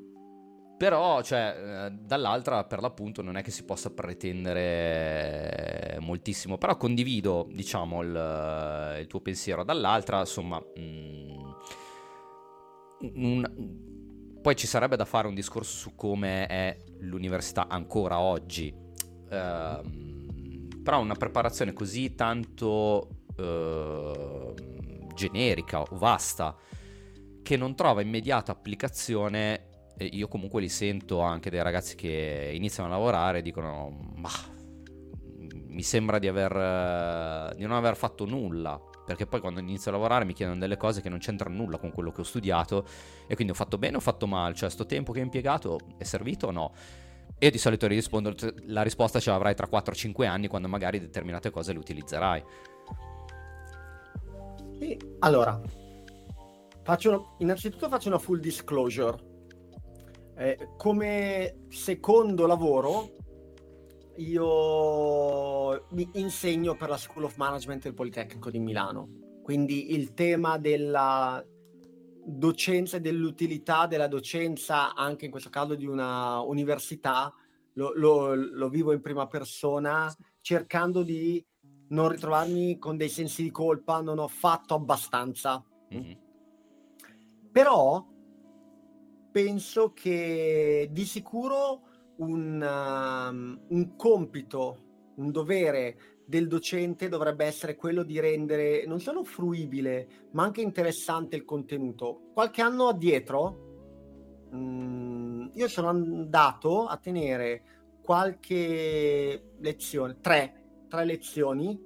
[0.76, 6.58] però, cioè, eh, dall'altra, per l'appunto, non è che si possa pretendere moltissimo.
[6.58, 9.62] Però condivido, diciamo, il, il tuo pensiero.
[9.62, 11.56] Dall'altra, insomma, mh,
[13.00, 18.74] mm, un, poi ci sarebbe da fare un discorso su come è l'università ancora oggi.
[19.30, 20.13] Ehm,
[20.84, 24.54] però una preparazione così tanto eh,
[25.14, 26.54] generica o vasta
[27.42, 29.68] che non trova immediata applicazione
[29.98, 34.30] io comunque li sento anche dei ragazzi che iniziano a lavorare e dicono ma
[35.68, 40.24] mi sembra di, aver, di non aver fatto nulla perché poi quando inizio a lavorare
[40.24, 42.86] mi chiedono delle cose che non c'entrano nulla con quello che ho studiato
[43.26, 45.78] e quindi ho fatto bene o ho fatto male, cioè sto tempo che ho impiegato
[45.98, 46.72] è servito o no?
[47.44, 48.34] E di solito rispondo,
[48.68, 52.42] la risposta ce l'avrai tra 4-5 anni quando magari determinate cose le utilizzerai.
[54.78, 55.60] Sì, allora,
[56.82, 59.18] faccio una, innanzitutto faccio una full disclosure.
[60.38, 63.10] Eh, come secondo lavoro
[64.16, 70.56] io mi insegno per la School of Management del Politecnico di Milano, quindi il tema
[70.56, 71.44] della
[72.24, 77.32] docenza e dell'utilità della docenza, anche in questo caso di una università,
[77.74, 81.44] lo, lo, lo vivo in prima persona, cercando di
[81.88, 85.62] non ritrovarmi con dei sensi di colpa, non ho fatto abbastanza.
[85.92, 86.12] Mm-hmm.
[87.52, 88.06] Però
[89.30, 91.82] penso che di sicuro
[92.16, 99.24] un, um, un compito, un dovere del docente dovrebbe essere quello di rendere non solo
[99.24, 102.30] fruibile, ma anche interessante il contenuto.
[102.32, 107.62] Qualche anno addietro, mh, mm, io sono andato a tenere
[108.02, 111.78] qualche lezione, tre, tre lezioni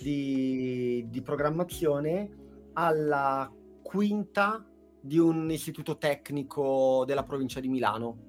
[0.00, 2.36] di, di programmazione
[2.74, 4.64] alla quinta
[5.00, 8.28] di un istituto tecnico della provincia di Milano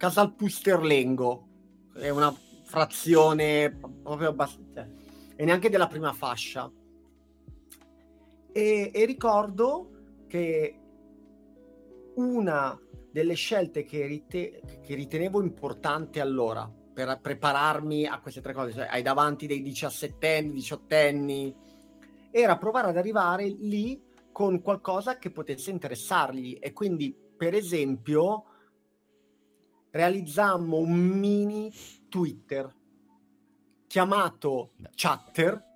[0.00, 1.46] Casal Pusterlengo,
[1.92, 2.34] è una
[2.70, 4.88] frazione proprio abbastanza, cioè,
[5.34, 6.70] e neanche della prima fascia.
[8.52, 9.90] E, e ricordo
[10.28, 10.78] che
[12.14, 12.78] una
[13.10, 18.86] delle scelte che, rite- che, ritenevo importante allora per prepararmi a queste tre cose, cioè
[18.88, 21.54] ai davanti dei 17 18 anni,
[22.30, 28.44] era provare ad arrivare lì con qualcosa che potesse interessargli e quindi per esempio
[29.90, 31.72] realizzammo un mini
[32.08, 32.72] Twitter
[33.86, 35.68] chiamato Chatter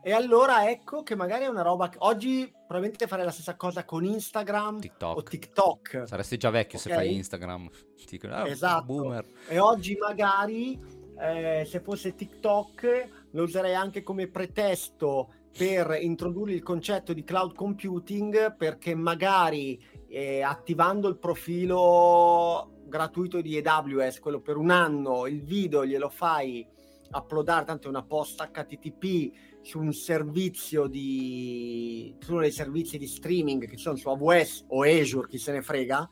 [0.00, 3.84] e allora ecco che magari è una roba che oggi probabilmente farei la stessa cosa
[3.84, 5.16] con Instagram TikTok.
[5.16, 6.02] o TikTok.
[6.06, 6.90] Saresti già vecchio okay?
[6.90, 7.68] se fai Instagram.
[8.30, 8.84] Ah, esatto.
[8.84, 9.26] Boomer.
[9.48, 10.80] E oggi magari
[11.18, 17.54] eh, se fosse TikTok lo userei anche come pretesto per introdurre il concetto di cloud
[17.54, 25.42] computing perché magari eh, attivando il profilo gratuito di AWS, quello per un anno, il
[25.42, 26.66] video glielo fai
[27.10, 29.30] uploadare, tanto è una post HTTP
[29.62, 34.82] su un servizio di su uno dei servizi di streaming che sono su AWS o
[34.82, 36.10] Azure, chi se ne frega,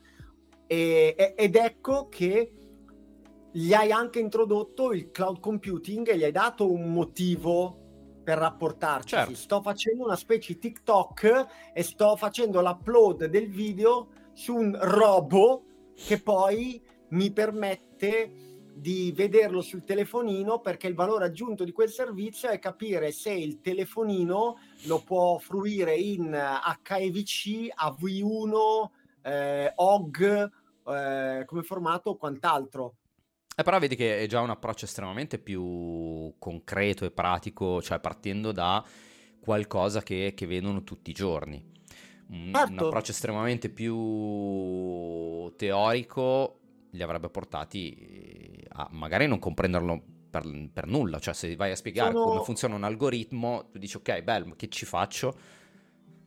[0.67, 2.53] e, ed ecco che
[3.53, 7.85] gli hai anche introdotto il cloud computing e gli hai dato un motivo
[8.23, 9.15] per rapportarci.
[9.15, 9.35] Certo.
[9.35, 15.66] Sto facendo una specie di TikTok e sto facendo l'upload del video su un robot
[15.97, 22.51] che poi mi permette di vederlo sul telefonino perché il valore aggiunto di quel servizio
[22.51, 28.91] è capire se il telefonino lo può fruire in HEVC, AV1,
[29.23, 30.51] eh, OG
[30.89, 32.97] eh, come formato o quant'altro.
[33.57, 38.53] Eh, però vedi che è già un approccio estremamente più concreto e pratico, cioè partendo
[38.53, 38.85] da
[39.41, 41.76] qualcosa che, che vedono tutti i giorni
[42.29, 42.73] un, certo.
[42.73, 43.95] un approccio estremamente più
[45.57, 46.59] teorico
[46.91, 52.13] li avrebbe portati a magari non comprenderlo per, per nulla, cioè se vai a spiegare
[52.13, 52.25] Sono...
[52.25, 55.35] come funziona un algoritmo, tu dici ok, bello, che ci faccio?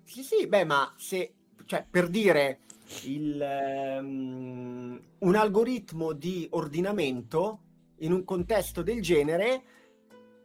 [0.03, 1.33] Sì, sì, beh, ma se,
[1.65, 2.61] cioè, per dire,
[3.03, 7.59] il, um, un algoritmo di ordinamento
[7.99, 9.61] in un contesto del genere,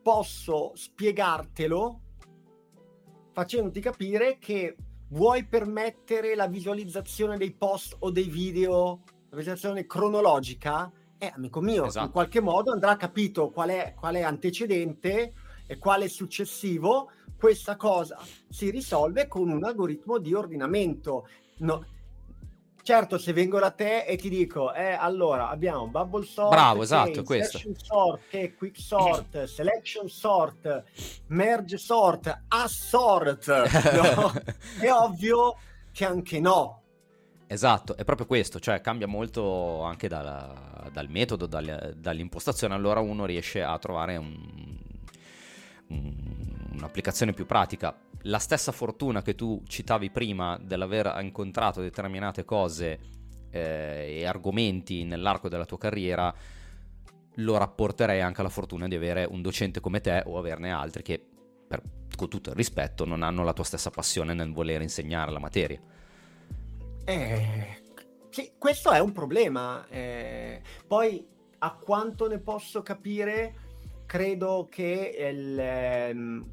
[0.03, 2.01] posso spiegartelo
[3.33, 4.77] facendoti capire che
[5.09, 11.87] vuoi permettere la visualizzazione dei post o dei video, la visualizzazione cronologica, eh, amico mio,
[11.87, 12.07] esatto.
[12.07, 15.33] in qualche modo andrà capito qual è, qual è antecedente
[15.67, 17.11] e quale è successivo.
[17.37, 21.29] Questa cosa si risolve con un algoritmo di ordinamento.
[21.59, 21.85] No,
[22.85, 27.23] Certo, se vengo da te e ti dico, eh, allora abbiamo Bubble Sort, Bravo, esatto,
[27.23, 27.59] questo.
[27.77, 30.85] Sort, che Quick Sort, Selection Sort,
[31.29, 33.47] Merge Sort, Assort,
[33.97, 34.33] no?
[34.79, 35.57] è ovvio
[35.93, 36.83] che anche no.
[37.47, 43.25] Esatto, è proprio questo, cioè cambia molto anche dal, dal metodo, dal, dall'impostazione, allora uno
[43.25, 44.77] riesce a trovare un,
[45.89, 52.99] un'applicazione più pratica la stessa fortuna che tu citavi prima dell'aver incontrato determinate cose
[53.51, 56.35] eh, e argomenti nell'arco della tua carriera,
[57.39, 61.23] lo rapporterei anche alla fortuna di avere un docente come te o averne altri che,
[61.67, 61.83] per,
[62.17, 65.81] con tutto il rispetto, non hanno la tua stessa passione nel voler insegnare la materia.
[67.05, 67.83] Eh,
[68.31, 69.87] sì, questo è un problema.
[69.89, 71.27] Eh, poi,
[71.59, 73.55] a quanto ne posso capire,
[74.07, 76.51] credo che il, ehm,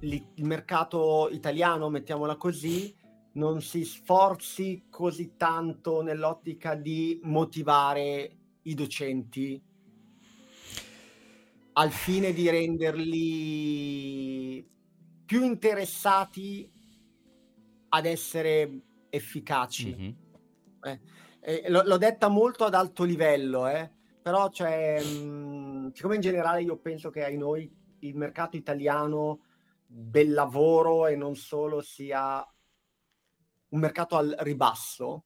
[0.00, 2.94] il mercato italiano, mettiamola così,
[3.34, 9.62] non si sforzi così tanto nell'ottica di motivare i docenti
[11.76, 13.14] al fine di renderli
[15.24, 16.70] più interessati
[17.88, 19.94] ad essere efficaci.
[19.96, 20.10] Mm-hmm.
[20.82, 21.00] Eh,
[21.40, 23.90] eh, l- l'ho detta molto ad alto livello, eh,
[24.22, 27.70] però cioè, mh, siccome in generale io penso che ai noi
[28.00, 29.40] il mercato italiano
[29.86, 32.46] del lavoro e non solo sia
[33.68, 35.24] un mercato al ribasso,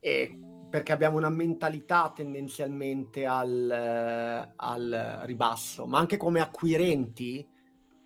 [0.00, 7.46] e perché abbiamo una mentalità tendenzialmente al, eh, al ribasso, ma anche come acquirenti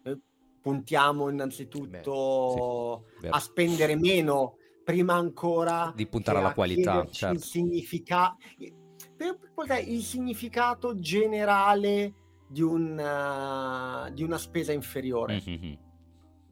[0.03, 0.19] eh,
[0.61, 7.35] puntiamo innanzitutto Beh, sì, a spendere meno prima ancora di puntare alla qualità, certo.
[7.35, 8.37] il, significa-
[9.87, 12.13] il significato generale
[12.49, 15.43] di, un, uh, di una spesa inferiore.
[15.47, 15.73] Mm-hmm.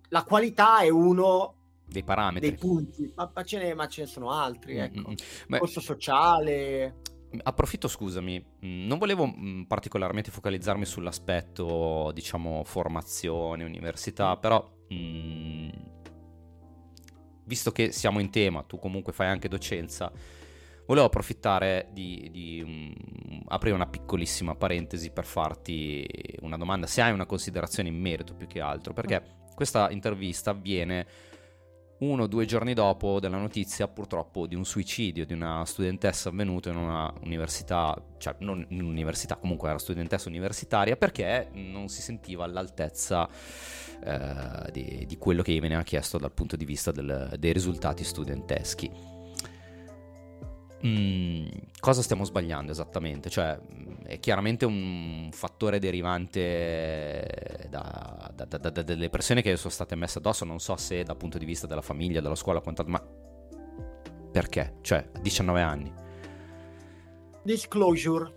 [0.08, 1.54] La qualità è uno
[1.88, 2.50] dei parametri.
[2.50, 4.76] Dei punti, ma, ma, ce, ne, ma ce ne sono altri.
[4.76, 5.00] Ecco.
[5.00, 5.14] Mm-hmm.
[5.48, 7.00] Beh, Costo sociale.
[7.42, 15.68] Approfitto, scusami, mm, non volevo mm, particolarmente focalizzarmi sull'aspetto, diciamo, formazione, università, però mh,
[17.44, 20.10] visto che siamo in tema, tu comunque fai anche docenza,
[20.86, 22.94] Volevo approfittare di, di um,
[23.48, 26.06] aprire una piccolissima parentesi per farti
[26.40, 29.22] una domanda, se hai una considerazione in merito più che altro, perché
[29.54, 31.06] questa intervista avviene
[31.98, 36.68] uno o due giorni dopo della notizia purtroppo di un suicidio di una studentessa avvenuto
[36.68, 42.44] in una università, cioè non in un'università, comunque era studentessa universitaria, perché non si sentiva
[42.44, 43.28] all'altezza
[44.04, 48.04] eh, di, di, quello che gli veniva chiesto dal punto di vista del, dei risultati
[48.04, 49.15] studenteschi.
[50.84, 51.46] Mm,
[51.80, 53.30] cosa stiamo sbagliando esattamente?
[53.30, 59.72] Cioè, mm, è chiaramente un fattore derivante da, da, da, da, delle persone che sono
[59.72, 60.44] state messe addosso.
[60.44, 63.02] Non so se dal punto di vista della famiglia, della scuola, quant'altro, ma
[64.30, 64.76] perché?
[64.82, 65.92] Cioè, a 19 anni.
[67.42, 68.34] Disclosure.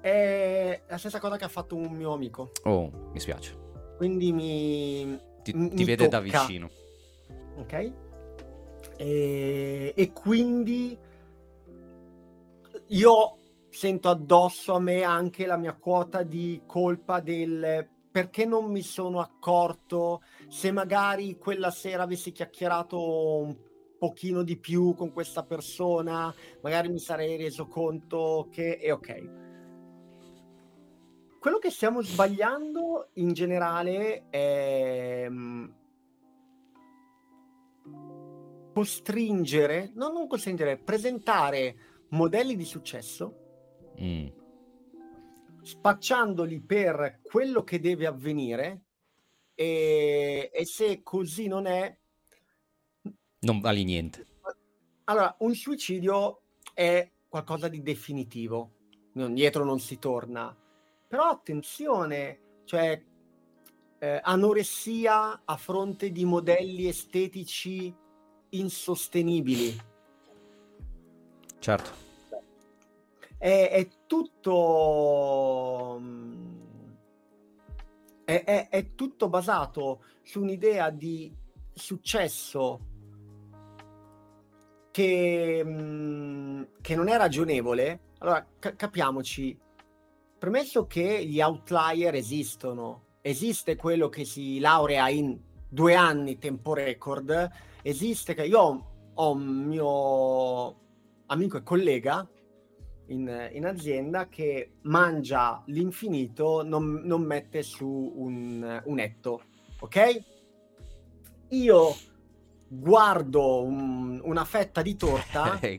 [0.00, 2.52] È la stessa cosa che ha fatto un mio amico.
[2.64, 3.58] Oh, mi spiace.
[3.96, 5.18] Quindi mi.
[5.42, 6.70] Ti, mi ti vede da vicino.
[7.56, 7.92] Ok?
[9.02, 10.96] E, e quindi
[12.86, 13.38] io
[13.68, 19.18] sento addosso a me anche la mia quota di colpa del perché non mi sono
[19.18, 23.56] accorto se magari quella sera avessi chiacchierato un
[23.98, 29.30] pochino di più con questa persona, magari mi sarei reso conto che è ok.
[31.40, 35.26] Quello che stiamo sbagliando in generale è
[38.72, 41.76] costringere, no, non costringere, presentare
[42.10, 44.26] modelli di successo, mm.
[45.62, 48.84] spacciandoli per quello che deve avvenire
[49.54, 51.96] e, e se così non è...
[53.40, 54.26] Non vale niente.
[55.04, 56.42] Allora, un suicidio
[56.72, 58.72] è qualcosa di definitivo,
[59.14, 60.56] non, dietro non si torna.
[61.08, 63.02] Però attenzione, cioè
[63.98, 67.94] eh, anoressia a fronte di modelli estetici
[68.52, 69.78] insostenibili.
[71.58, 71.90] Certo.
[73.38, 75.98] È, è tutto...
[76.00, 76.60] Mm,
[78.24, 81.34] è, è, è, tutto basato su un'idea di
[81.72, 82.80] successo
[84.90, 88.00] che, mm, che non è ragionevole.
[88.18, 89.58] Allora, ca- capiamoci,
[90.38, 95.38] premesso che gli outlier esistono, esiste quello che si laurea in
[95.68, 97.50] due anni tempo record,
[97.82, 100.80] esiste che io ho un mio
[101.26, 102.26] amico e collega
[103.06, 109.42] in, in azienda che mangia l'infinito, non, non mette su un, un etto,
[109.80, 110.24] ok?
[111.48, 111.94] Io
[112.68, 115.78] guardo un, una fetta di torta Eh,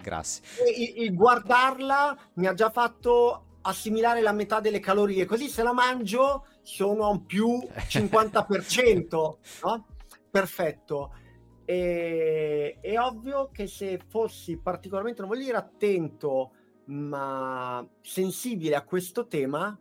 [0.63, 5.63] e il, il guardarla mi ha già fatto assimilare la metà delle calorie, così se
[5.63, 9.85] la mangio sono a un più 50%, no?
[10.29, 11.13] Perfetto.
[11.65, 16.51] E, è ovvio che se fossi particolarmente, non voglio dire attento,
[16.85, 19.77] ma sensibile a questo tema,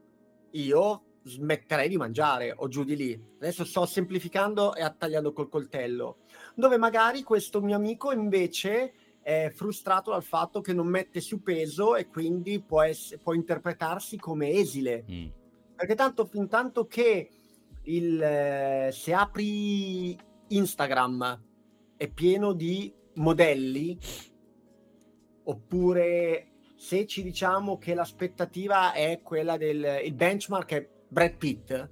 [0.53, 3.25] io smetterei di mangiare o giù di lì.
[3.37, 6.19] Adesso sto semplificando e attagliando col coltello.
[6.55, 11.95] Dove magari questo mio amico invece è frustrato dal fatto che non mette su peso
[11.95, 15.05] e quindi può, essere, può interpretarsi come esile.
[15.11, 15.27] Mm.
[15.77, 17.31] Perché tanto fin tanto che
[17.85, 20.17] il, eh, se apri
[20.49, 21.51] Instagram
[22.03, 23.97] è pieno di modelli,
[25.45, 31.91] oppure se ci diciamo che l'aspettativa è quella del il benchmark è Brad Pitt,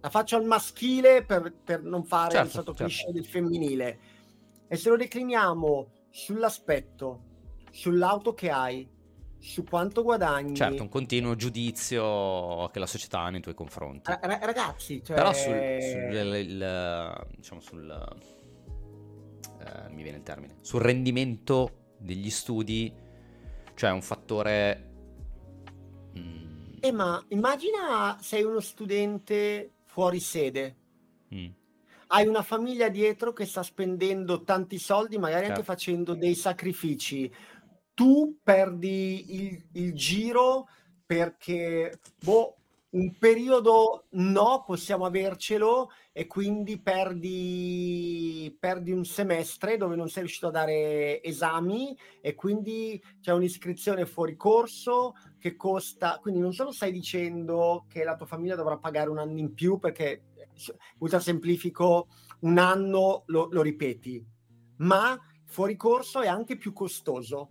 [0.00, 3.10] la faccio al maschile per, per non fare Certo, il stato certo.
[3.12, 3.98] del femminile.
[4.68, 7.22] E se lo decliniamo sull'aspetto,
[7.72, 8.88] sull'auto che hai,
[9.38, 14.12] su quanto guadagni, Certo, un continuo giudizio che la società ha nei tuoi confronti.
[14.12, 15.16] Ra- ragazzi, cioè...
[15.16, 18.38] Però sul, sul- il- il- diciamo sul
[19.60, 22.92] eh, mi viene il termine sul rendimento degli studi,
[23.74, 24.90] cioè un fattore
[26.18, 30.76] mm, Eh, ma immagina sei uno studente fuori sede,
[31.34, 31.46] mm,
[32.08, 35.72] hai una famiglia dietro che sta spendendo tanti soldi, magari anche Certo.
[35.72, 37.32] facendo dei sacrifici.
[37.94, 40.66] Tu perdi il, il giro
[41.04, 42.56] perché, boh,
[42.90, 50.48] un periodo no, possiamo avercelo e quindi perdi, perdi un semestre dove non sei riuscito
[50.48, 56.90] a dare esami e quindi c'è un'iscrizione fuori corso che costa, quindi non solo stai
[56.90, 60.24] dicendo che la tua famiglia dovrà pagare un anno in più perché
[60.98, 62.08] ultra semplifico
[62.40, 64.24] un anno lo, lo ripeti,
[64.78, 67.50] ma fuori corso è anche più costoso.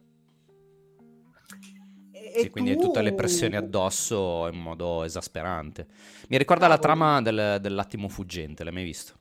[2.32, 5.88] E, sì, quindi tu- tutte le pressioni addosso in modo esasperante.
[6.30, 6.80] Mi ricorda la Cavolo.
[6.80, 9.14] trama del- dell'attimo fuggente, l'hai mai visto?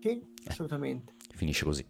[0.00, 1.14] Sì, assolutamente.
[1.34, 1.86] Finisce così.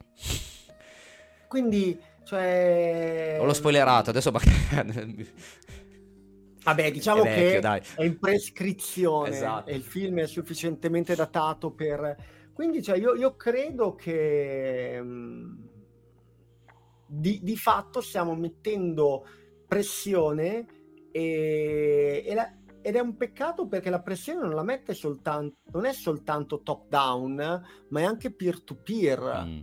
[1.46, 3.38] Quindi, cioè...
[3.40, 4.30] Ho lo spoilerato, adesso
[6.62, 7.80] Vabbè, diciamo È vecchio, che dai.
[7.94, 9.70] è in prescrizione Esatto.
[9.70, 12.16] e il film è sufficientemente datato per...
[12.52, 15.68] Quindi cioè, io, io credo che mh,
[17.06, 19.24] di, di fatto stiamo mettendo
[19.68, 20.66] pressione
[21.12, 25.84] e, e la- ed è un peccato perché la pressione non la mette soltanto, non
[25.84, 29.60] è soltanto top down, ma è anche peer to peer Mm,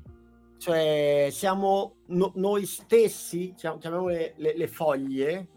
[0.58, 5.48] cioè siamo no- noi stessi, chiam- chiamiamole le, le foglie,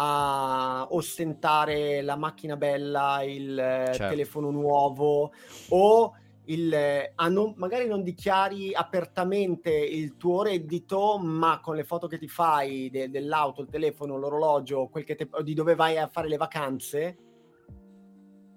[0.00, 4.08] a ostentare la macchina bella, il eh, Certo.
[4.08, 5.32] telefono nuovo
[5.70, 6.12] o
[6.48, 12.18] il, eh, non- magari non dichiari apertamente il tuo reddito, ma con le foto che
[12.18, 16.28] ti fai de- dell'auto, il telefono, l'orologio, quel che te- di dove vai a fare
[16.28, 17.18] le vacanze,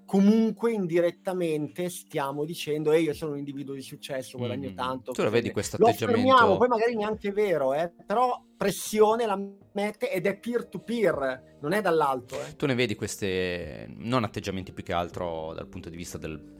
[0.05, 4.75] comunque indirettamente stiamo dicendo ehi io sono un individuo di successo guadagno Mm.
[4.75, 9.25] tanto Tu lo vedi questo lo atteggiamento- poi magari neanche è vero eh, però pressione
[9.25, 9.39] la
[9.71, 12.57] mette ed è peer to peer non è dall'alto eh.
[12.57, 16.59] Tu ne vedi queste, non atteggiamenti più che altro dal punto di vista del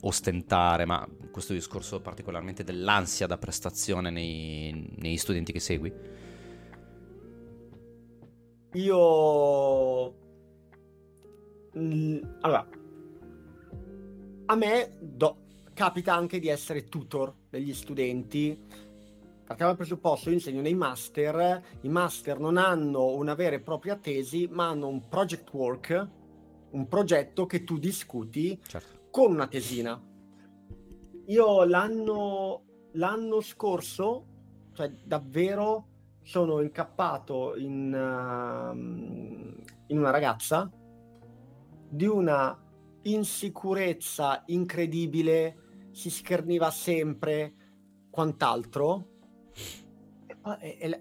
[0.00, 5.92] ostentare, ma questo discorso particolarmente dell'ansia da prestazione nei, negli studenti che segui?
[8.74, 10.20] io
[12.40, 12.68] allora
[14.46, 15.36] a me do-
[15.74, 18.58] capita anche di essere tutor degli studenti
[19.44, 23.96] partiamo dal presupposto io insegno nei master i master non hanno una vera e propria
[23.96, 26.08] tesi ma hanno un project work
[26.70, 29.00] un progetto che tu discuti Certo.
[29.12, 30.02] Con una tesina.
[31.26, 34.26] Io l'anno, l'anno scorso,
[34.72, 35.88] cioè davvero,
[36.22, 40.70] sono incappato in, um, in una ragazza
[41.90, 42.58] di una
[43.02, 47.54] insicurezza incredibile, si scherniva sempre,
[48.08, 49.08] quant'altro.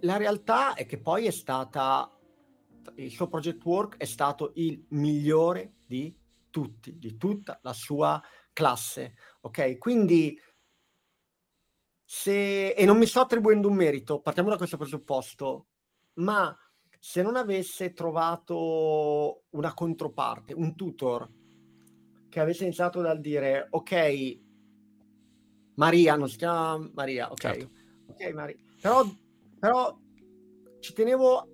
[0.02, 2.12] La realtà è che poi è stata
[2.96, 6.14] il suo project work è stato il migliore di
[6.52, 8.22] tutti, di tutta la sua
[8.54, 9.16] classe.
[9.42, 10.40] Ok, quindi
[12.06, 15.68] se e non mi sto attribuendo un merito, partiamo da questo presupposto,
[16.16, 16.56] ma
[17.00, 21.28] se non avesse trovato una controparte, un tutor
[22.30, 24.40] che avesse iniziato dal dire ok,
[25.76, 27.72] Maria, non si chiama Maria, ok, Certo.
[28.08, 29.04] ok Maria, però,
[29.58, 29.98] però
[30.80, 31.48] ci tenevo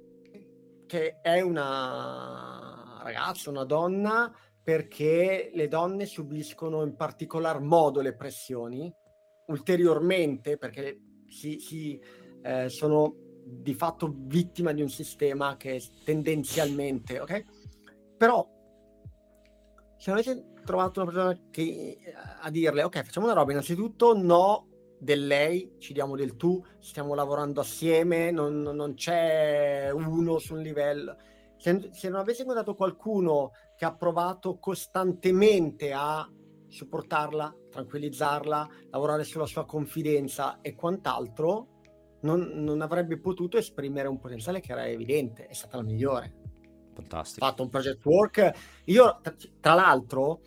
[0.88, 4.34] che è una ragazza, una donna,
[4.68, 8.93] perché le donne subiscono in particolar modo le pressioni
[9.45, 11.97] ulteriormente perché si, si
[12.41, 13.15] eh, sono
[13.45, 17.43] di fatto vittima di un sistema che tendenzialmente, ok?
[18.18, 18.45] Però
[19.95, 24.68] se avete trovato una persona che, eh, a dirle, ok, facciamo una roba, innanzitutto no
[24.99, 30.61] del lei, ci diamo del tu, stiamo lavorando assieme, non, non c'è uno su un
[30.61, 31.15] livello.
[31.55, 36.30] Se, se, non avessi incontrato qualcuno che ha provato costantemente a
[36.67, 41.75] supportarla, tranquillizzarla, lavorare sulla sua confidenza e quant'altro,
[42.21, 46.34] non, non avrebbe potuto esprimere un potenziale che era evidente, è stata la migliore.
[46.93, 47.45] Fantastico.
[47.45, 48.51] Fatto un project work.
[48.86, 50.41] Io, tra, tra l'altro,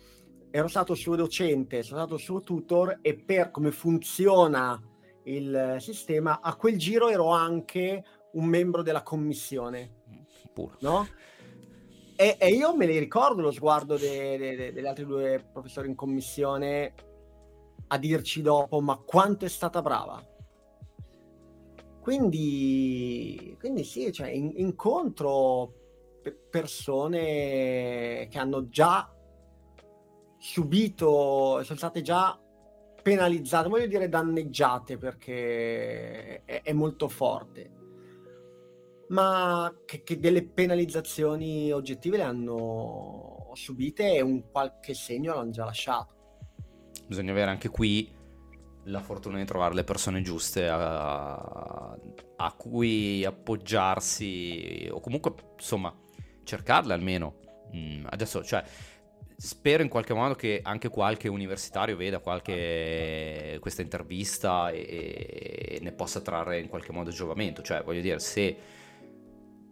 [0.51, 4.79] ero stato suo docente, sono stato suo tutor e per come funziona
[5.23, 8.03] il sistema, a quel giro ero anche
[8.33, 9.99] un membro della commissione.
[10.53, 10.75] Puro.
[10.81, 11.07] No?
[12.21, 15.87] E, e, io me li ricordo lo sguardo de, de, de, degli altri due professori
[15.87, 16.93] in commissione
[17.87, 20.23] a dirci dopo, ma quanto è stata brava.
[21.99, 25.73] Quindi, quindi sì, cioè, in, incontro
[26.47, 29.11] persone che hanno già
[30.37, 32.39] subito, sono state già
[33.01, 37.80] penalizzate, voglio dire danneggiate perché è, è molto forte,
[39.11, 45.65] ma che, che, delle penalizzazioni oggettive le hanno subite e un qualche segno l'hanno già
[45.65, 46.15] lasciato.
[47.07, 48.09] Bisogna avere anche qui
[48.85, 55.93] la fortuna di trovare le persone giuste a, a cui appoggiarsi o comunque insomma
[56.43, 57.39] cercarle almeno.
[57.75, 58.63] Mm, adesso, cioè,
[59.35, 65.91] spero in qualche modo che anche qualche universitario veda qualche, questa intervista e, e, ne
[65.91, 67.61] possa trarre in qualche modo giovamento.
[67.61, 68.79] Cioè, voglio dire, se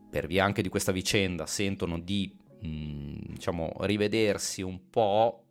[0.09, 5.43] per via anche di questa vicenda sentono di, mh, mm, diciamo, rivedersi un po',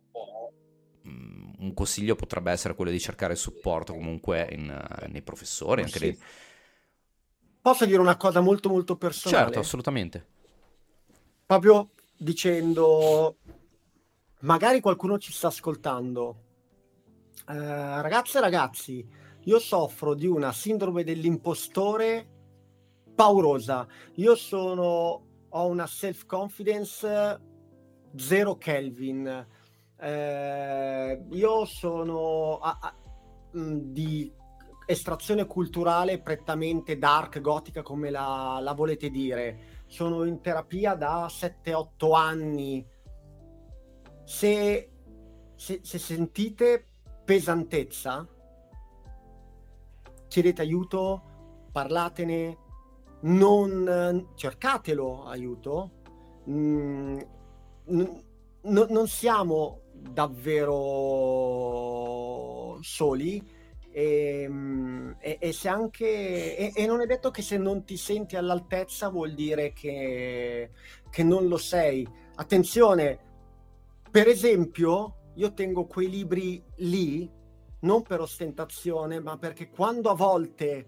[1.01, 5.83] mh, mm, un consiglio potrebbe essere quello di cercare supporto comunque in, nei professori.
[5.83, 6.19] Anche sì.
[7.61, 9.43] Posso dire una cosa molto molto personale?
[9.43, 10.25] Certo, assolutamente.
[11.45, 13.37] Proprio dicendo
[14.41, 16.43] magari qualcuno ci sta ascoltando.
[17.47, 17.53] Eh,
[18.01, 19.07] ragazze e ragazzi,
[19.43, 22.38] io soffro di una sindrome dell'impostore
[23.19, 23.85] paurosa.
[24.15, 27.41] Io sono, ho una self-confidence
[28.15, 29.45] zero Kelvin.
[29.99, 32.95] Eh, io sono a, a,
[33.51, 34.33] di
[34.85, 39.83] estrazione culturale prettamente dark, gotica, come la, la volete dire.
[39.87, 42.87] Sono in terapia da 7-8 anni
[44.23, 44.91] se,
[45.55, 46.85] se, se sentite
[47.25, 48.25] pesantezza,
[50.29, 51.23] chiedete aiuto,
[51.73, 52.67] parlatene,
[53.21, 55.91] non cercatelo aiuto.
[56.49, 57.19] Mm,
[57.85, 58.23] n-
[58.61, 60.77] non siamo davvero
[62.81, 63.57] soli
[63.91, 67.97] e, mm, e, e se anche e, e, non è detto che se non ti
[67.97, 70.71] senti all'altezza vuol dire che,
[71.09, 72.07] che non lo sei.
[72.35, 73.19] Attenzione,
[74.09, 77.29] per esempio, io tengo quei libri lì
[77.81, 80.87] non per ostentazione, ma perché quando a volte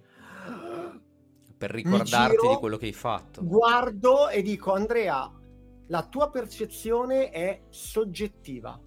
[1.61, 3.43] per ricordarti giro, di quello che hai fatto.
[3.43, 5.31] Guardo e dico Andrea,
[5.89, 8.81] la tua percezione è soggettiva.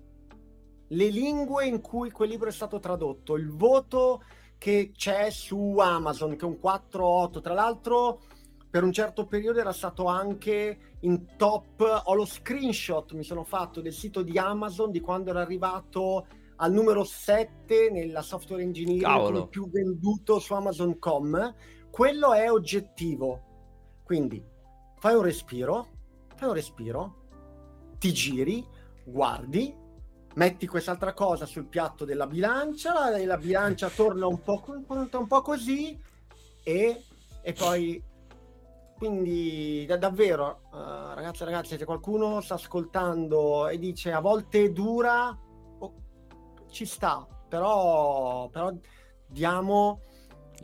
[0.89, 4.25] Le lingue in cui quel libro è stato tradotto, il voto
[4.59, 8.22] che c'è su Amazon, che è un 4-8, tra l'altro
[8.68, 13.81] per un certo periodo era stato anche in top, ho lo screenshot, mi sono fatto
[13.81, 19.70] del sito di Amazon di quando era arrivato al numero 7 nella software engineering più
[19.70, 21.55] venduto su Amazon.com,
[21.95, 24.03] quello è oggettivo.
[24.03, 24.45] Quindi
[24.99, 25.86] fai un respiro,
[26.34, 27.14] fai un respiro,
[27.99, 28.66] ti giri,
[29.05, 29.72] guardi,
[30.34, 35.40] metti quest'altra cosa sul piatto della bilancia, e la bilancia torna un po', un po
[35.40, 35.97] così
[36.64, 37.05] e,
[37.40, 38.03] e poi
[38.99, 44.64] quindi da, davvero, uh, ragazzi e ragazzi, se qualcuno sta ascoltando e dice a volte
[44.64, 45.28] è dura,
[45.78, 45.95] oh,
[46.70, 48.72] ci sta, però, però
[49.28, 50.01] diamo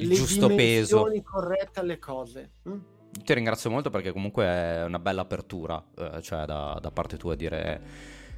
[0.03, 2.53] il giusto peso corrette alle cose.
[2.69, 2.79] Mm?
[3.25, 7.35] Ti ringrazio molto perché comunque è una bella apertura, eh, cioè da, da, parte tua
[7.35, 7.83] dire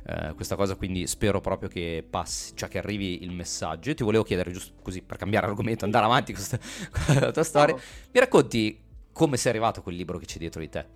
[0.06, 3.90] eh, questa cosa, quindi spero proprio che passi, cioè che arrivi il messaggio.
[3.90, 6.58] Io ti volevo chiedere, giusto così per cambiare argomento, andare avanti con, questa,
[6.90, 7.80] con la tua storia, oh.
[8.12, 8.80] mi racconti
[9.12, 10.86] come sei arrivato a quel libro che c'è dietro di te?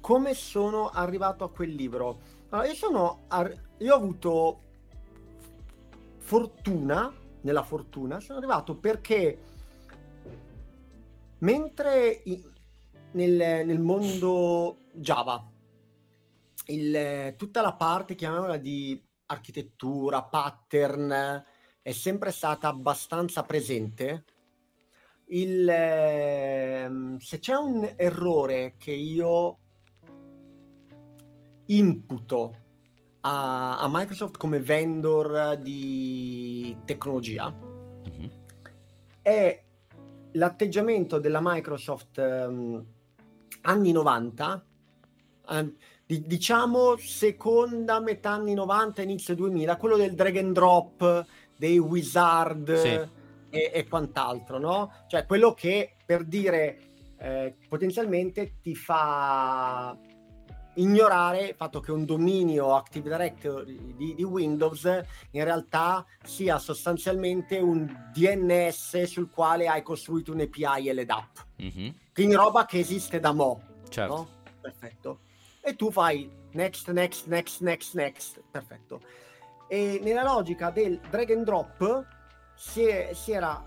[0.00, 2.20] Come sono arrivato a quel libro?
[2.48, 4.60] Allora, io, sono ar- io ho avuto
[6.18, 7.12] fortuna,
[7.46, 9.38] nella fortuna, sono arrivato perché
[11.38, 12.44] mentre i-
[13.12, 15.48] nel, nel, mondo Java,
[16.66, 21.44] il, tutta la parte, chiamiamola di architettura, pattern,
[21.80, 24.24] è sempre stata abbastanza presente.
[25.28, 29.58] Il, eh, se c'è un errore che io
[31.66, 32.64] imputo
[33.26, 38.28] a, a Microsoft come vendor di tecnologia mm-hmm.
[39.22, 39.62] è
[40.32, 42.84] l'atteggiamento della Microsoft um,
[43.62, 44.64] anni 90,
[45.48, 45.74] uh,
[46.04, 52.74] di, diciamo seconda metà anni 90, inizio 2000, quello del drag and drop, dei wizard
[52.74, 52.88] sì.
[53.50, 54.92] e, e, quant'altro, no?
[55.08, 56.78] Cioè quello che per dire
[57.18, 59.96] eh, potenzialmente ti fa
[60.76, 64.84] ignorare il fatto che un dominio Active Directory di, di, Windows
[65.30, 71.46] in realtà sia sostanzialmente un DNS sul quale hai costruito un API e LDAP.
[71.62, 71.88] Mm-hmm.
[72.12, 73.60] Quindi roba che esiste da mo'.
[73.88, 74.14] Certo.
[74.14, 74.28] No?
[74.60, 75.20] Perfetto.
[75.60, 78.42] E tu fai next, next, next, next, next.
[78.50, 79.00] Perfetto.
[79.68, 82.06] E nella logica del drag and drop
[82.54, 83.64] si, è, si era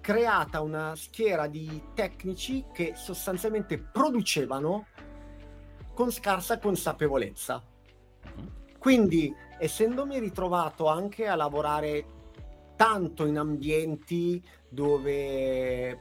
[0.00, 4.86] creata una schiera di tecnici che sostanzialmente producevano
[5.98, 7.60] con scarsa consapevolezza.
[8.78, 12.06] Quindi, essendomi ritrovato anche a lavorare
[12.76, 15.98] tanto in ambienti dove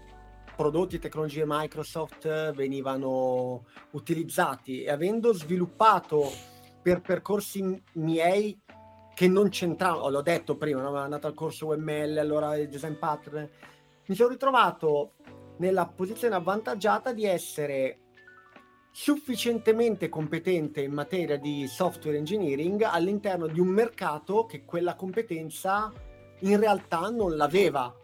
[0.55, 6.29] prodotti e tecnologie Microsoft venivano utilizzati e avendo sviluppato
[6.79, 8.61] per percorsi miei
[9.15, 10.95] che non c'entravano, l'ho detto prima, no?
[10.95, 13.49] andato al corso UML, allora il design pattern,
[14.05, 15.13] mi sono ritrovato
[15.57, 18.01] nella posizione avvantaggiata di essere
[18.99, 25.93] sufficientemente competente in materia di software engineering all'interno di un mercato che quella competenza
[26.39, 27.95] in realtà non l'aveva.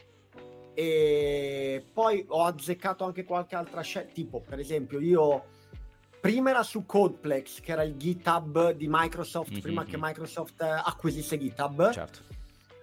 [0.76, 5.46] E poi ho azzeccato anche qualche altra scelta, tipo per esempio io
[6.22, 9.62] prima era su Codeplex, che era il GitHub di Microsoft, mm-hmm.
[9.62, 11.92] prima che Microsoft acquisisse GitHub.
[11.92, 12.20] Certo.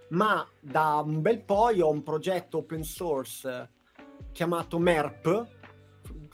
[0.09, 3.71] Ma da un bel po' io ho un progetto open source
[4.33, 5.59] chiamato MERP,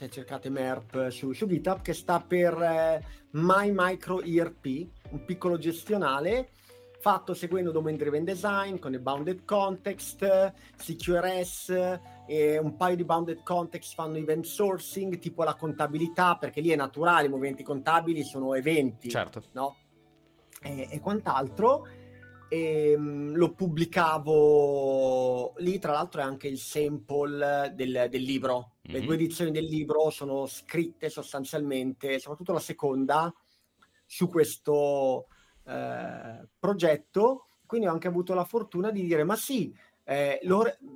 [0.08, 6.50] cercate MERP su, su GitHub, che sta per eh, My Micro ERP, un piccolo gestionale
[7.06, 13.44] fatto seguendo domain driven design con il bounded context, CQRS e un paio di bounded
[13.44, 18.54] context fanno event sourcing tipo la contabilità perché lì è naturale, i movimenti contabili sono
[18.54, 19.44] eventi, certo.
[19.52, 19.76] no?
[20.60, 21.86] E, e quant'altro
[22.48, 28.75] e ehm, lo pubblicavo lì tra l'altro è anche il sample del, del libro.
[28.88, 33.32] Le due edizioni del libro sono scritte sostanzialmente soprattutto la seconda
[34.04, 35.26] su questo
[35.64, 37.46] eh, progetto.
[37.66, 39.74] Quindi ho anche avuto la fortuna di dire ma sì
[40.04, 40.40] eh,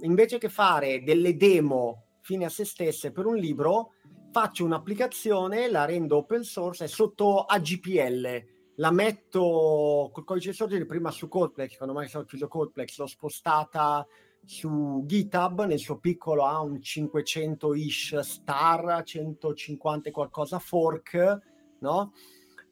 [0.03, 3.95] invece che fare delle demo fine a se stesse per un libro
[4.31, 11.11] faccio un'applicazione la rendo open source e sotto AGPL la metto col codice sorgente prima
[11.11, 14.07] su Codeplex, quando mai sono chiuso Codeplex, l'ho spostata
[14.45, 21.39] su GitHub, nel suo piccolo ha un 500-ish star, 150 e qualcosa fork,
[21.81, 22.13] no?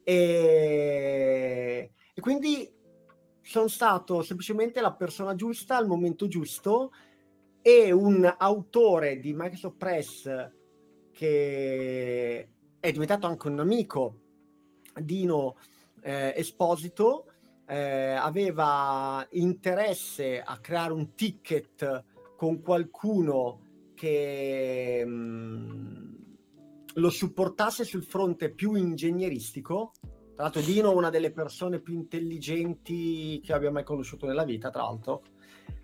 [0.03, 2.71] E, e quindi
[3.41, 6.91] sono stato semplicemente la persona giusta al momento giusto
[7.61, 10.51] e un autore di Microsoft Press
[11.11, 12.49] che
[12.79, 14.21] è diventato anche un amico,
[14.95, 15.57] Dino
[16.01, 17.28] eh, Esposito
[17.69, 22.03] eh, aveva interesse a creare un ticket
[22.35, 23.61] con qualcuno
[23.93, 26.13] che mh, mm,
[26.95, 29.91] lo supportasse sul fronte più ingegneristico.
[30.33, 34.71] Tra l'altro Dino è una delle persone più intelligenti che abbia mai conosciuto nella vita,
[34.71, 35.21] tra l'altro,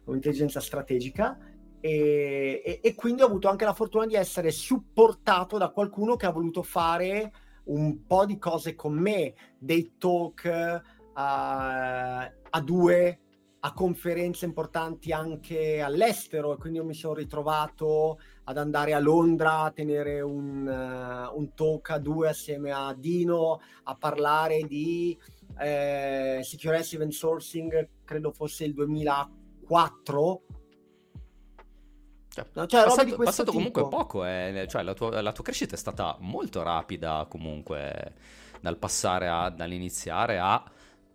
[0.08, 1.38] intelligenza strategica.
[1.80, 6.26] E, e, e, quindi ho avuto anche la fortuna di essere supportato da qualcuno che
[6.26, 7.32] ha voluto fare
[7.66, 13.20] un po' di cose con me, dei talk uh, a due,
[13.60, 16.54] a conferenze importanti anche all'estero.
[16.54, 21.54] E quindi io mi sono ritrovato ad andare a Londra a tenere un, uh, un
[21.56, 25.18] talk a due assieme a Dino a parlare di
[25.58, 30.42] eh, Secure Event Sourcing, credo fosse il 2004
[32.36, 35.78] cioè, no, cioè, passato, passato comunque poco, eh, cioè, la, tua, la, tua, crescita è
[35.78, 38.14] stata molto rapida comunque
[38.60, 40.62] dal passare a, dall'iniziare a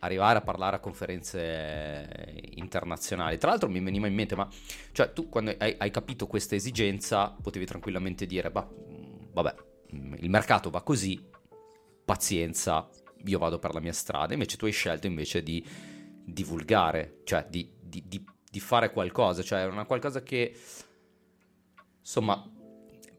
[0.01, 3.39] arrivare a parlare a conferenze internazionali.
[3.39, 4.49] Tra l'altro mi veniva in mente, ma
[4.93, 8.69] cioè, tu quando hai, hai capito questa esigenza potevi tranquillamente dire, bah,
[9.33, 9.55] vabbè,
[10.19, 11.23] il mercato va così,
[12.05, 12.89] pazienza,
[13.25, 15.65] io vado per la mia strada, invece tu hai scelto invece di
[16.25, 20.55] divulgare, cioè di, di, di, di fare qualcosa, cioè una qualcosa che
[22.01, 22.43] insomma,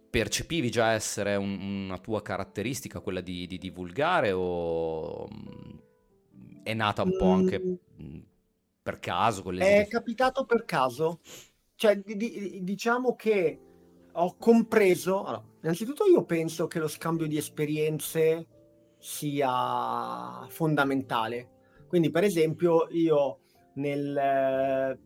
[0.10, 5.28] percepivi già essere un, una tua caratteristica quella di, di, divulgare o
[6.64, 7.74] è nata un po' anche mm.
[8.03, 8.20] Mm,
[8.82, 9.43] per caso?
[9.43, 11.20] Con È capitato per caso.
[11.76, 13.59] Cioè, di, di, diciamo che
[14.12, 15.24] ho compreso...
[15.24, 18.47] Allora, innanzitutto io penso che lo scambio di esperienze
[18.97, 21.49] sia fondamentale.
[21.88, 23.39] Quindi, per esempio, io
[23.74, 24.99] nel eh,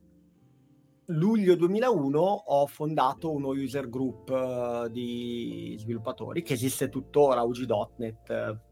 [1.07, 8.64] luglio 2001 ho fondato uno user group uh, di sviluppatori che esiste tuttora, UG.NET.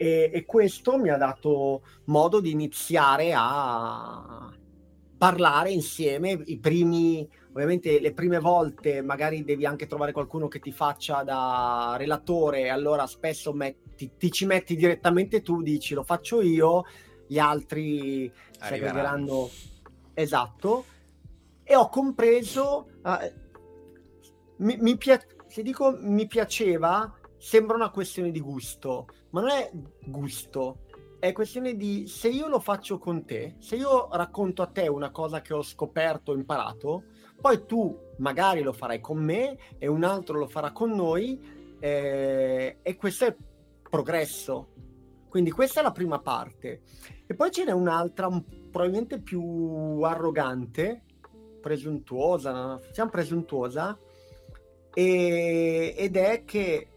[0.00, 4.50] E, e, questo mi ha dato modo di iniziare a
[5.18, 6.40] parlare insieme.
[6.46, 11.96] I primi ovviamente le prime volte magari devi anche trovare qualcuno che ti faccia da
[11.98, 16.84] relatore allora spesso metti, ti ci metti direttamente tu dici lo faccio io
[17.26, 19.50] gli altri si aggregheranno
[20.14, 20.84] esatto.
[21.64, 23.46] E ho compreso uh,
[24.58, 29.70] mi, mi pia- se dico mi piaceva sembra una questione di gusto ma non è
[30.04, 30.80] gusto
[31.18, 35.10] è questione di se io lo faccio con te se io racconto a te una
[35.10, 37.04] cosa che ho scoperto imparato
[37.40, 42.78] poi tu magari lo farai con me e un altro lo farà con noi eh,
[42.82, 43.36] e questo è
[43.88, 44.78] progresso
[45.28, 46.80] quindi questa è la prima parte.
[47.26, 48.28] E poi ce n'è un'altra,
[48.70, 51.04] probabilmente più arrogante,
[51.60, 53.98] presuntuosa, diciamo presuntuosa,
[54.94, 56.88] e, ed è che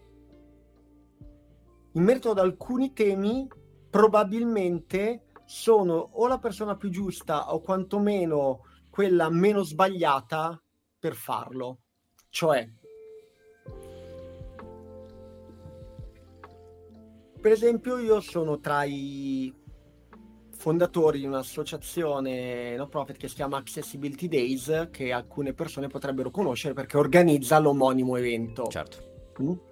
[1.92, 3.46] in merito ad alcuni temi
[3.90, 10.62] probabilmente sono o la persona più giusta o quantomeno quella meno sbagliata
[10.98, 11.80] per farlo.
[12.28, 12.66] Cioè,
[17.42, 19.52] Per esempio, io sono tra i
[20.52, 26.72] fondatori di un'associazione no profit che si chiama Accessibility Days, che alcune persone potrebbero conoscere
[26.72, 28.68] perché organizza l'omonimo evento.
[28.68, 29.34] Certo.
[29.42, 29.71] Mm?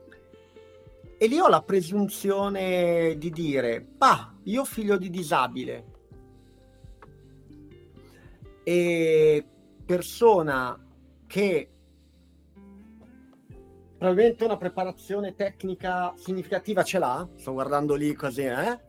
[1.23, 5.85] E lì ho la presunzione di dire, bah, io figlio di disabile
[8.62, 9.47] e
[9.85, 10.83] persona
[11.27, 11.71] che
[13.99, 18.81] probabilmente una preparazione tecnica significativa ce l'ha, sto guardando lì così, eh?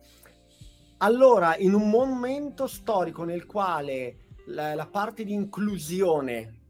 [1.00, 6.60] Allora, in un momento storico nel quale la, la parte di inclusione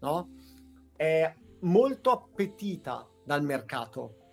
[0.00, 0.28] no?
[0.94, 4.24] è molto appetita dal mercato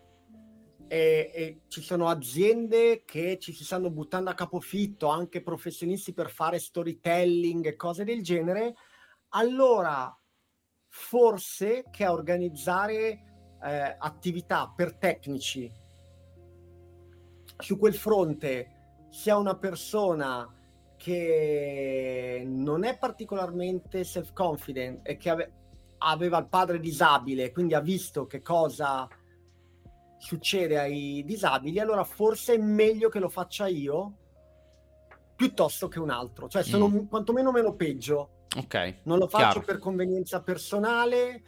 [0.93, 6.29] e, e, ci sono aziende che ci si stanno buttando a capofitto, anche professionisti per
[6.29, 8.75] fare storytelling e cose del genere,
[9.29, 10.15] allora
[10.89, 15.71] forse che a organizzare eh, attività per tecnici
[17.57, 20.47] su quel fronte sia una persona
[20.95, 25.51] che non è particolarmente self-confident e che ave-
[25.97, 29.09] aveva il padre disabile, quindi ha visto che cosa
[30.23, 34.17] succede ai disabili, allora forse è meglio che lo faccia io
[35.35, 37.07] piuttosto che un altro, cioè sono mm.
[37.07, 38.95] quantomeno meno peggio Ok.
[39.03, 39.61] Non lo faccio chiaro.
[39.61, 41.41] per convenienza personale.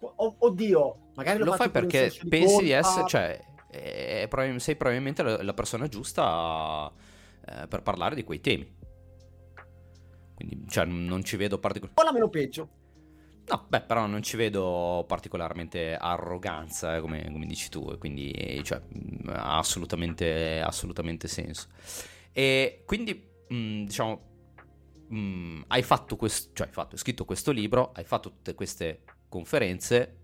[0.00, 2.62] O- oddio, magari lo, lo fai perché di pensi colpa.
[2.62, 3.40] di essere, cioè,
[3.70, 6.90] eh, sei probabilmente la, la persona giusta
[7.46, 8.78] eh, per parlare di quei temi.
[10.34, 12.00] Quindi, cioè, non ci vedo particolarmente.
[12.00, 12.68] O la meno peggio.
[13.50, 18.80] No, beh, però non ci vedo particolarmente arroganza, eh, come, come, dici tu, quindi cioè,
[19.26, 21.66] ha assolutamente, assolutamente senso.
[22.30, 24.22] E quindi, mh, diciamo,
[25.08, 28.54] mh, mm, hai fatto questo, cioè hai, fatto, hai scritto questo libro, hai fatto tutte
[28.54, 30.18] queste conferenze,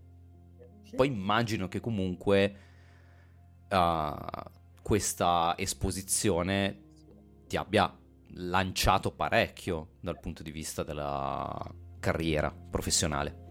[0.84, 0.94] sì.
[0.94, 2.56] poi immagino che comunque
[3.68, 4.14] uh,
[4.82, 6.82] questa esposizione
[7.48, 7.92] ti abbia
[8.34, 13.44] lanciato parecchio dal punto di vista della carriera professionale.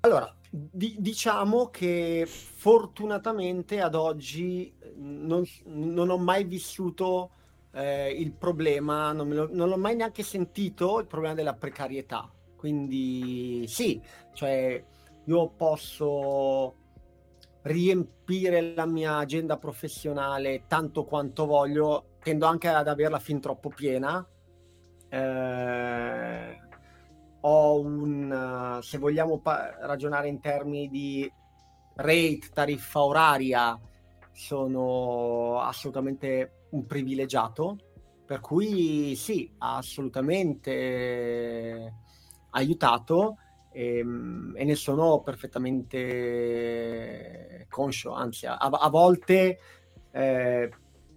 [0.00, 7.30] Allora, di- diciamo che fortunatamente ad oggi non, non ho mai vissuto
[7.72, 12.30] eh, il problema, non, lo, non, l'ho mai neanche sentito, il problema della precarietà.
[12.54, 13.98] Quindi sì,
[14.34, 14.84] cioè
[15.24, 16.74] io posso
[17.62, 24.26] riempire la mmia agenda professionale tanto quanto voglio, tendo anche ad averla fin troppo piena.
[25.14, 26.60] Eh,
[27.40, 31.32] ho un, se vogliamo pa- ragionare in termini di
[31.94, 33.80] rate, tariffa oraria,
[34.32, 37.78] sono assolutamente un privilegiato,
[38.26, 41.94] per cui sì, ha assolutamente
[42.50, 43.36] aiutato
[43.70, 49.58] e, ehm, e ne sono perfettamente conscio, anzi a, a volte
[50.10, 50.70] eh,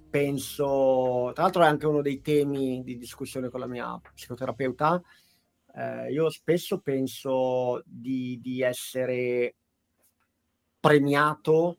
[0.09, 5.01] penso, tra l'altro è anche uno dei temi di discussione con la mia psicoterapeuta,
[5.75, 9.55] eh, io spesso penso di, di essere
[10.79, 11.77] premiato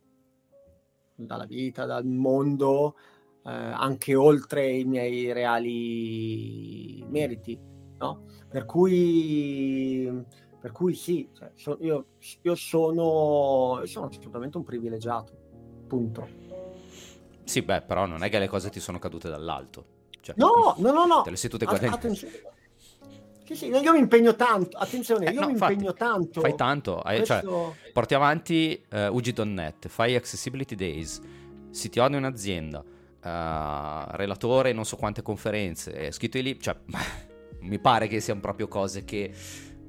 [1.17, 2.97] dalla vita, dal mondo,
[3.45, 7.59] eh, anche oltre i miei reali meriti,
[7.99, 8.25] no?
[8.49, 10.25] Per cui,
[10.61, 15.33] per cui sì, cioè, so, io, io, sono, sono assolutamente un privilegiato,
[15.87, 16.48] punto.
[17.49, 19.85] Sì, beh, però non è che le cose ti sono cadute dall'alto.
[20.21, 21.23] Cioè, no, no, no, no.
[21.23, 22.15] Te le sei tutte guadagnate.
[22.15, 26.43] Sì, sì, io mi impegno tanto, attenzione, eh, io no, mi infatti, impegno tanto.
[26.43, 27.75] Fai tanto, cioè, Questo...
[27.81, 31.19] cioè, porti avanti uh, eh, UG.net, fai Accessibility Days,
[31.73, 36.77] CTO di un'azienda, uh, relatore non so quante conferenze, scritto lì, cioè,
[37.61, 39.33] mi pare che siano proprio cose che...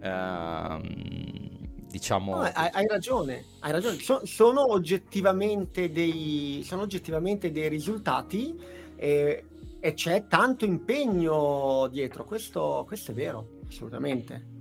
[0.01, 1.58] Uh,
[1.89, 2.35] diciamo...
[2.35, 3.97] No, hai, hai, ragione, hai ragione.
[3.99, 8.57] So, sono, oggettivamente dei, sono oggettivamente dei risultati
[8.95, 9.43] e,
[9.79, 14.57] e c'è tanto impegno dietro, questo, questo, è vero, assolutamente.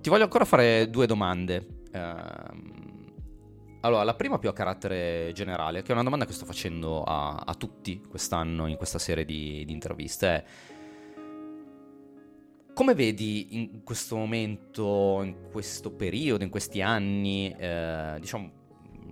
[0.00, 1.66] Ti voglio ancora fare due domande.
[1.92, 2.84] Uh,
[3.80, 7.36] allora, la prima più a carattere generale, che è una domanda che sto facendo a,
[7.36, 10.44] a tutti quest'anno in questa serie di, di interviste, è
[12.76, 18.50] come vedi in questo momento, in questo periodo, in questi anni, eh, diciamo,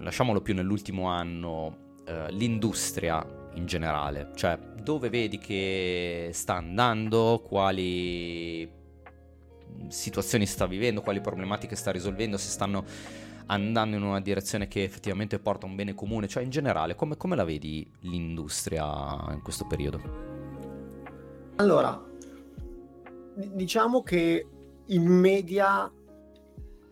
[0.00, 4.32] lasciamolo più nell'ultimo anno, eh, l'industria in generale?
[4.34, 8.70] Cioè, dove vedi che sta andando, quali
[9.88, 12.84] situazioni sta vivendo, quali problematiche sta risolvendo, se stanno
[13.46, 17.34] andando in una direzione che effettivamente porta un bene comune, cioè in generale, come, come
[17.34, 20.32] la vedi l'industria in questo periodo?
[21.56, 22.12] Allora,
[23.34, 24.46] diciamo che
[24.86, 25.90] in media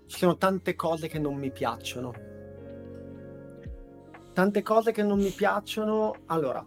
[0.07, 2.13] ci sono tante cose che non mi piacciono.
[4.33, 6.15] Tante cose che non mi piacciono.
[6.27, 6.65] Allora,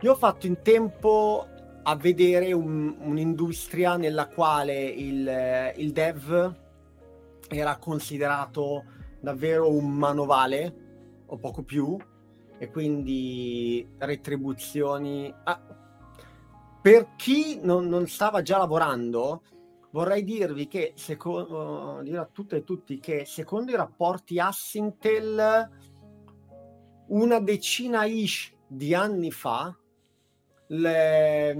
[0.00, 1.46] io ho fatto in tempo
[1.82, 6.54] a vedere un, un'industria nella quale il, il, dev
[7.48, 8.84] era considerato
[9.20, 10.74] davvero un manovale
[11.26, 11.96] o poco più
[12.58, 15.77] e quindi retribuzioni ah,
[16.80, 19.42] per chi non, non, stava già lavorando,
[19.90, 25.70] vorrei dirvi che, secondo, dire a tutte e tutti, che secondo i rapporti Assintel,
[27.08, 29.76] una decina ish di anni fa,
[30.68, 31.54] le,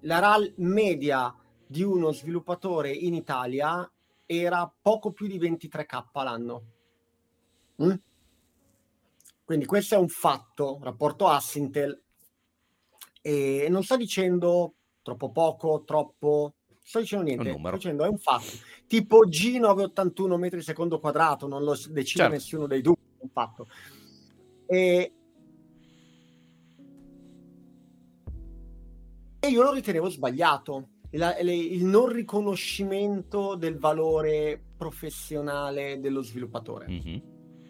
[0.00, 1.34] la RAL media
[1.66, 3.90] di uno sviluppatore in Italia
[4.24, 6.62] era poco più di 23k l'anno.
[7.82, 7.94] Mm?
[9.44, 12.02] Quindi questo è un fatto, rapporto Assintel
[13.26, 18.52] e non sto dicendo troppo poco, troppo, sto dicendo niente, sto dicendo è un fatto.
[18.86, 22.32] Tipo G981 metri secondo quadrato, non lo decide certo.
[22.32, 23.66] nessuno dei due, è un fatto.
[24.66, 25.12] E...
[29.40, 30.90] e io lo ritenevo sbagliato.
[31.10, 37.18] Il, il non riconoscimento del valore professionale dello sviluppatore, mm-hmm.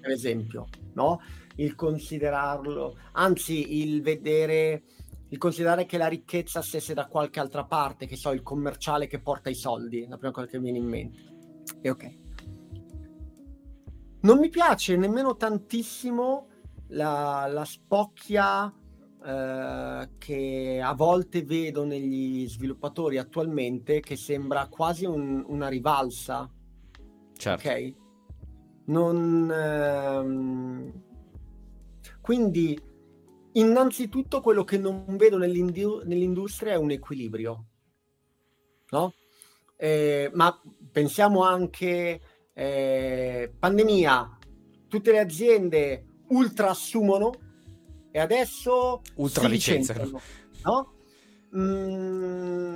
[0.02, 1.18] per esempio, no?
[1.57, 4.82] Il considerarlo, anzi, il vedere
[5.28, 9.20] il considerare che la ricchezza stesse da qualche altra parte, che so, il commerciale che
[9.20, 11.20] porta i soldi, la prima cosa che mi viene in mente.
[11.80, 12.18] E ok.
[14.20, 16.48] Non mi piace nemmeno tantissimo
[16.88, 18.72] la, la spocchia
[19.24, 26.48] eh, che a volte vedo negli sviluppatori attualmente, che sembra quasi un, una rivalsa.
[27.36, 27.68] Certo.
[27.68, 27.94] Ok?
[28.86, 29.50] Non...
[29.52, 31.02] Ehm...
[32.20, 32.80] Quindi
[33.57, 37.66] innanzitutto quello che non vedo nell'industria è un equilibrio,
[38.90, 39.14] no?
[39.76, 40.59] Eh, ma
[40.90, 42.20] pensiamo anche
[42.52, 44.38] eh, pandemia,
[44.88, 47.32] tutte le aziende ultra assumono
[48.11, 50.20] e adesso ultra licenziano,
[50.64, 50.92] no?
[51.57, 52.74] Mm,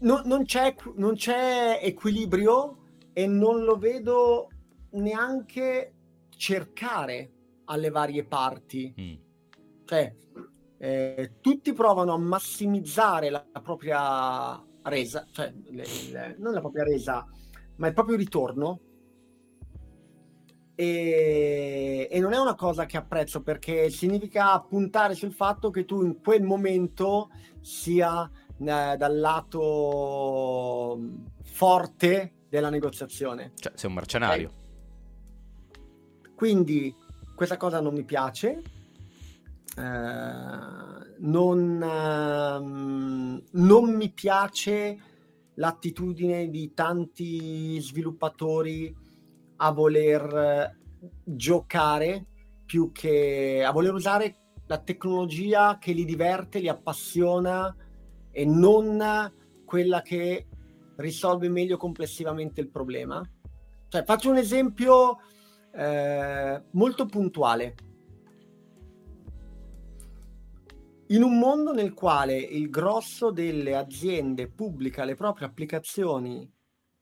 [0.00, 2.76] no, non, c'è, non c'è equilibrio
[3.12, 4.48] e non lo vedo
[4.90, 5.92] neanche
[6.30, 7.32] cercare
[7.68, 8.94] alle varie parti.
[9.00, 9.14] Mm.
[9.84, 10.14] Cioè,
[10.78, 16.84] eh, tutti provano a massimizzare la, la propria resa, cioè le, le, non la propria
[16.84, 17.26] resa,
[17.76, 18.80] ma il proprio ritorno.
[20.74, 26.04] E, e, non è una cosa che apprezzo perché significa puntare sul fatto che tu
[26.04, 31.00] in quel momento sia eh, dal lato
[31.42, 33.52] forte della negoziazione.
[33.56, 34.48] Cioè, sei un mercenario.
[34.48, 36.32] Okay?
[36.36, 36.94] Quindi
[37.38, 38.62] questa cosa non mi piace.
[39.76, 44.98] Uh, non, uh, non mi piace
[45.54, 48.92] l'attitudine di tanti sviluppatori
[49.58, 50.76] a voler
[51.22, 52.26] giocare
[52.66, 54.36] più che a voler usare
[54.66, 57.72] la tecnologia che li diverte, li appassiona
[58.32, 59.32] e non
[59.64, 60.48] quella che
[60.96, 63.22] risolve meglio complessivamente il problema.
[63.86, 65.18] Cioè, faccio un esempio
[65.72, 67.74] eh, molto puntuale.
[71.08, 76.50] In un mondo nel quale il grosso delle aziende pubblica le proprie applicazioni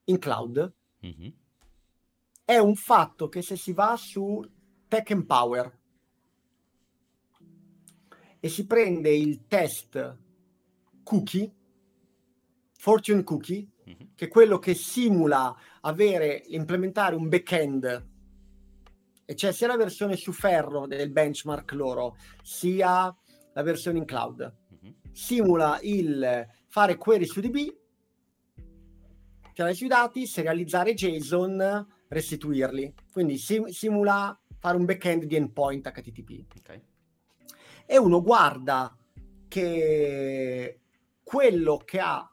[0.04, 1.30] in cloud, mm-hmm.
[2.44, 4.40] è un fatto che se si va su
[4.86, 5.78] Tech Empower
[8.38, 10.18] e si prende il test
[11.02, 11.52] cookie,
[12.74, 14.08] fortune cookie, mm-hmm.
[14.14, 18.14] che è quello che simula avere, implementare un back-end
[19.26, 23.14] e c'è sia la versione su ferro del benchmark loro, sia
[23.52, 24.54] la versione in cloud.
[24.72, 24.94] Mm-hmm.
[25.12, 27.76] Simula il fare query su DB,
[29.52, 32.94] tirare sui dati, serializzare JSON, restituirli.
[33.12, 36.44] Quindi sim- simula fare un backend di endpoint HTTP.
[36.60, 36.82] Okay.
[37.84, 38.96] E uno guarda
[39.48, 40.80] che
[41.22, 42.30] quello che ha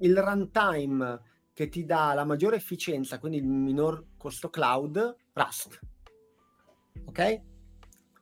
[0.00, 1.20] il runtime
[1.52, 5.80] che ti dà la maggiore efficienza, quindi il minor costo cloud, Rust.
[7.16, 7.40] Ok?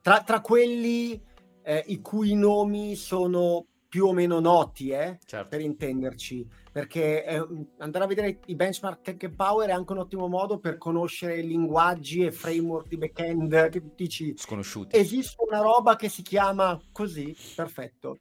[0.01, 1.21] Tra, tra quelli
[1.63, 5.49] eh, i cui nomi sono più o meno noti, eh, certo.
[5.49, 7.47] per intenderci, perché eh,
[7.79, 12.25] andare a vedere i benchmark Tech Power è anche un ottimo modo per conoscere linguaggi
[12.25, 14.97] e framework di backend che tu dici sconosciuti.
[14.97, 18.19] Esiste una roba che si chiama così, perfetto.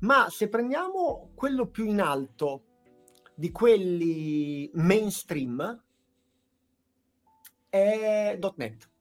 [0.00, 2.64] Ma se prendiamo quello più in alto
[3.34, 5.84] di quelli mainstream
[7.68, 8.91] è .NET.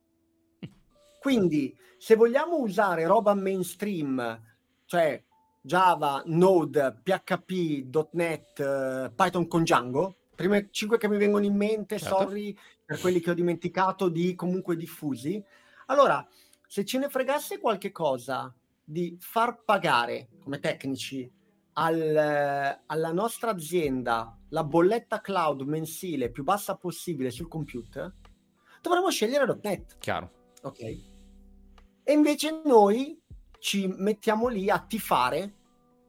[1.21, 4.41] Quindi se vogliamo usare roba mainstream,
[4.85, 5.23] cioè
[5.61, 12.17] Java, Node, PHP, .NET, Python con Django, prime cinque che mi vengono in mente, certo.
[12.17, 15.39] sorry per quelli che ho dimenticato di comunque diffusi.
[15.85, 16.27] Allora,
[16.65, 18.51] se ce ne fregasse qualche cosa
[18.83, 21.31] di far pagare come tecnici
[21.73, 28.11] al, alla nostra azienda la bolletta cloud mensile più bassa possibile sul computer,
[28.81, 29.99] dovremmo scegliere .NET.
[29.99, 30.31] Chiaro.
[30.63, 31.10] Ok.
[32.11, 33.17] E invece noi
[33.57, 35.55] ci mettiamo lì a tifare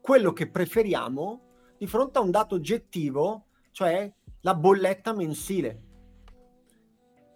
[0.01, 5.83] quello che preferiamo di fronte a un dato oggettivo, cioè la bolletta mensile.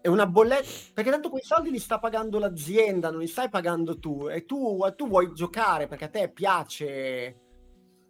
[0.01, 4.01] È una bolletta, perché tanto quei soldi li sta pagando l'azienda, non li stai pagando
[4.01, 7.41] tu, e tu, tu vuoi giocare perché a te piace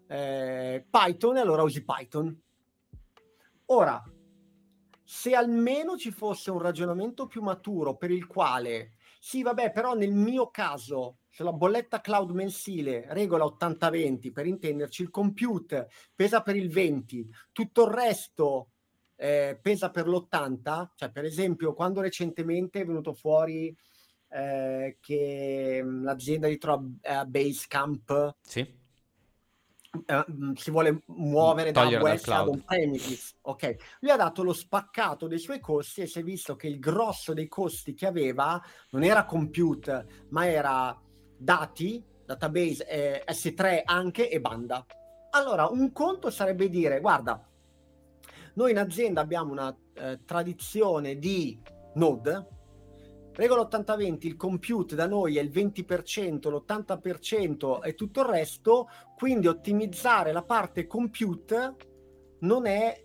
[0.09, 2.35] eh, Python e allora usi Python.
[3.67, 4.03] Ora,
[5.05, 8.96] se almeno ci fosse un ragionamento più maturo per il quale
[9.27, 15.03] sì, vabbè, però nel mio caso, se la bolletta cloud mensile regola 80-20, per intenderci,
[15.03, 18.69] il compute pesa per il 20, tutto il resto
[19.17, 23.77] eh, pesa per l'80, cioè per esempio quando recentemente è venuto fuori
[24.29, 28.85] eh, che mm, l'azienda di Trova eh, Basecamp sì
[30.07, 33.77] Uh, si vuole muovere da web ad on premises, ok?
[34.01, 37.33] Lui ha dato lo spaccato dei suoi costi e si è visto che il grosso
[37.33, 41.01] dei costi che aveva non era compute, ma era
[41.37, 44.85] dati, database eh, S3 anche e banda.
[45.31, 47.47] Allora, un conto sarebbe dire, guarda,
[48.55, 51.61] noi in azienda abbiamo una eh, tradizione di
[51.95, 52.56] Node,
[53.37, 59.47] Regola 80-20, il compute da noi è il 20%, l'80% e tutto il resto, quindi
[59.47, 61.77] ottimizzare la parte compute
[62.41, 63.05] non è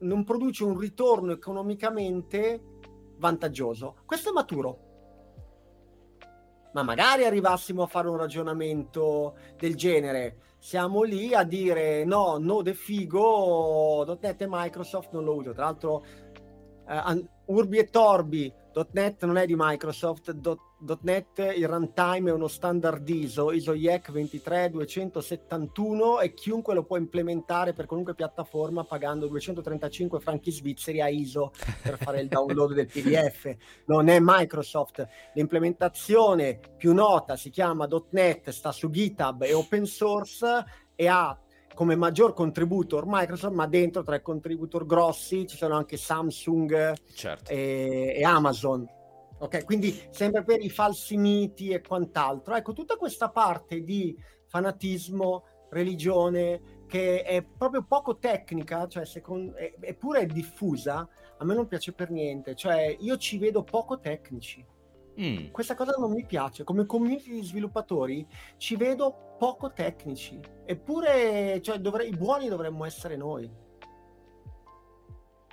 [0.00, 2.60] non produce un ritorno economicamente
[3.16, 3.96] vantaggioso.
[4.04, 4.90] Questo è maturo.
[6.74, 10.56] Ma magari arrivassimo a fare un ragionamento del genere.
[10.58, 15.52] Siamo lì a dire no, Node è figo, .NET e Microsoft non lo uso.
[15.52, 16.04] Tra l'altro,
[16.86, 18.52] eh, Urbi e Torbi
[18.92, 20.36] .NET non è di Microsoft,
[21.02, 27.72] .NET il runtime è uno standard ISO, ISO IEC 23271 e chiunque lo può implementare
[27.72, 31.52] per qualunque piattaforma pagando 235 franchi svizzeri a ISO
[31.82, 33.54] per fare il download del PDF.
[33.86, 35.06] Non è Microsoft.
[35.34, 40.64] L'implementazione più nota si chiama .NET, sta su GitHub, è open source
[40.94, 41.41] e ha
[41.74, 47.50] come maggior contributor Microsoft, ma dentro tra i contributor grossi ci sono anche Samsung certo.
[47.50, 48.86] e, e, Amazon.
[49.38, 52.54] Ok, quindi sempre per i falsi miti e quant'altro.
[52.54, 54.16] Ecco, tutta questa parte di
[54.46, 61.08] fanatismo, religione, che è proprio poco tecnica, cioè secondo, eppure è diffusa,
[61.38, 62.54] a me non piace per niente.
[62.54, 64.64] Cioè, io ci vedo poco tecnici.
[65.20, 65.50] Mm.
[65.50, 66.64] Questa cosa non mi piace.
[66.64, 68.26] Come community di sviluppatori
[68.56, 70.38] ci vedo poco tecnici.
[70.64, 73.50] Eppure cioè, dovrei, i buoni dovremmo essere noi.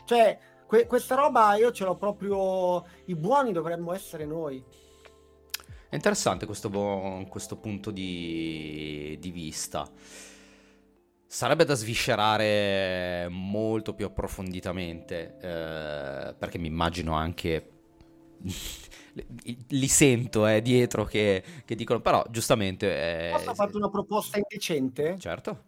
[0.06, 2.86] Cioè, que- questa roba io ce l'ho proprio.
[3.06, 4.64] I buoni dovremmo essere noi.
[5.90, 6.70] È interessante questo,
[7.28, 9.90] questo punto di, di vista.
[11.26, 17.70] Sarebbe da sviscerare molto più approfonditamente, eh, perché mi immagino anche
[19.68, 23.28] li sento eh, dietro che, che, dicono, però giustamente...
[23.28, 25.18] Eh, Posso farti una proposta indecente?
[25.20, 25.66] Certo.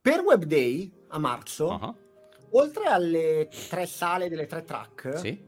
[0.00, 1.96] Per Web Day a marzo, uh-huh.
[2.50, 5.38] oltre alle tre sale delle tre track, sì.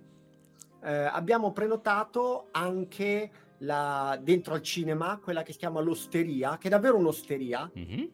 [0.83, 6.71] eh, abbiamo prenotato anche la, dentro al cinema quella che si chiama l'osteria, che è
[6.71, 7.71] davvero un'osteria.
[7.79, 8.05] Mm-hmm.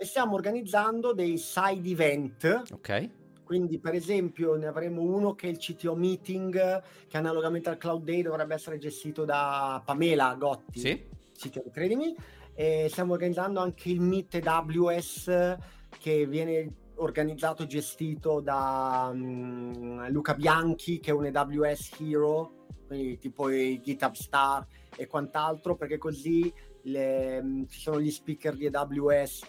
[0.00, 2.62] E stiamo organizzando dei side event.
[2.72, 3.10] Ok
[3.48, 8.04] quindi, per esempio, ne avremo uno che è il CTO Meeting, che analogamente al Cloud
[8.04, 10.78] Day dovrebbe essere gestito da Pamela Gotti.
[10.78, 11.02] Sì.
[11.32, 12.14] CTO, credimi.
[12.54, 15.56] E stiamo organizzando anche il Meet AWS,
[15.98, 23.16] che viene organizzato e gestito da um, Luca Bianchi, che è un AWS Hero, quindi
[23.16, 26.52] tipo i GitHub Star e quant'altro, perché così
[26.82, 29.40] le, um, ci sono gli speaker di AWS.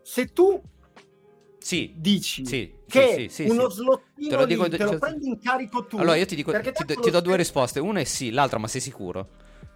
[0.00, 0.58] Se tu
[1.62, 5.38] sì, dici sì, che sì, uno slottino te lo, dico, lì, te lo prendi in
[5.40, 5.96] carico tu.
[5.96, 8.66] Allora io ti, dico, ti, do, ti do due risposte, una è sì, l'altra ma
[8.66, 9.28] sei sicuro?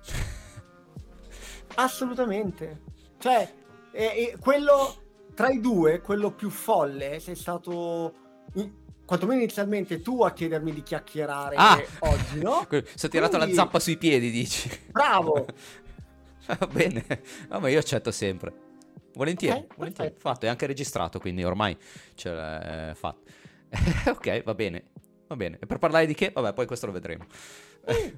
[1.76, 2.82] Assolutamente.
[3.18, 3.52] Cioè,
[3.92, 5.02] eh, eh, quello
[5.34, 8.14] tra i due, quello più folle, sei stato
[9.04, 12.66] quantomeno inizialmente tu a chiedermi di chiacchierare ah, oggi, no?
[12.94, 13.54] Sono tirato Quindi...
[13.54, 14.68] la zappa sui piedi, dici.
[14.90, 15.46] Bravo.
[16.46, 17.04] Va bene,
[17.48, 18.65] no, ma io accetto sempre.
[19.16, 20.14] Volentieri, okay, volentieri.
[20.18, 21.76] fatto, è anche registrato, quindi ormai
[22.14, 23.22] ce l'è fatto.
[24.12, 24.84] ok, va bene,
[25.26, 25.58] va bene.
[25.58, 26.30] E per parlare di che?
[26.34, 27.24] Vabbè, poi questo lo vedremo.
[27.90, 28.12] Mm.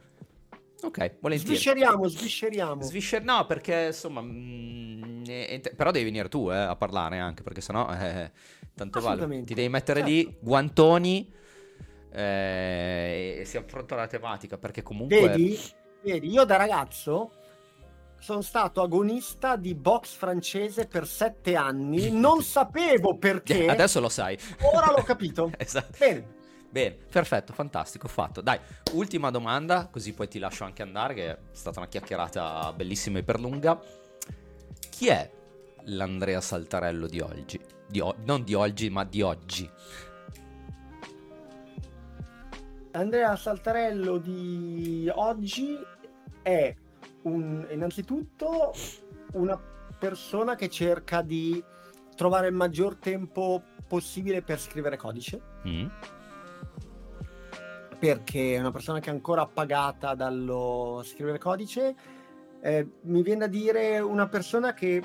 [0.83, 1.55] ok, volentieri.
[1.55, 2.83] Svisceriamo, svisceriamo.
[2.83, 4.21] Sviscer- no, perché insomma...
[4.21, 7.89] Mh, è, è, però devi venire tu eh, a parlare anche, perché sennò...
[7.93, 8.33] Eh,
[8.75, 9.45] tanto vale.
[9.45, 10.15] Ti devi mettere certo.
[10.15, 11.33] lì guantoni
[12.11, 15.21] eh, e si affronta la tematica, perché comunque...
[15.21, 15.57] Vedi?
[16.03, 17.38] Vedi, io da ragazzo
[18.19, 23.69] sono stato agonista di box francese per sette anni, non sapevo perché.
[23.69, 24.39] Adesso lo sai.
[24.75, 25.51] Ora l'ho capito.
[25.57, 25.97] esatto.
[25.99, 26.37] Bene.
[26.71, 28.43] Bene, perfetto, fantastico, fatto.
[28.43, 28.59] Dai,
[28.93, 33.23] ultima domanda, così poi ti lascio anche andare, che è stata una chiacchierata bellissima e
[33.23, 33.81] per lunga.
[34.91, 35.31] Chi è
[35.85, 37.59] l'Andrea Saltarello di oggi?
[37.87, 39.71] Di o- non di oggi, ma di oggi.
[42.91, 45.79] Andrea Saltarello di oggi
[46.43, 46.75] è
[47.23, 48.73] un, innanzitutto
[49.33, 49.61] una
[49.99, 51.63] persona che cerca di
[52.15, 55.41] trovare il maggior tempo possibile per scrivere codice.
[55.67, 55.87] Mm.
[57.99, 61.95] Perché è una persona che è ancora appagata dallo scrivere codice.
[62.61, 65.03] Eh, mi viene da dire una persona che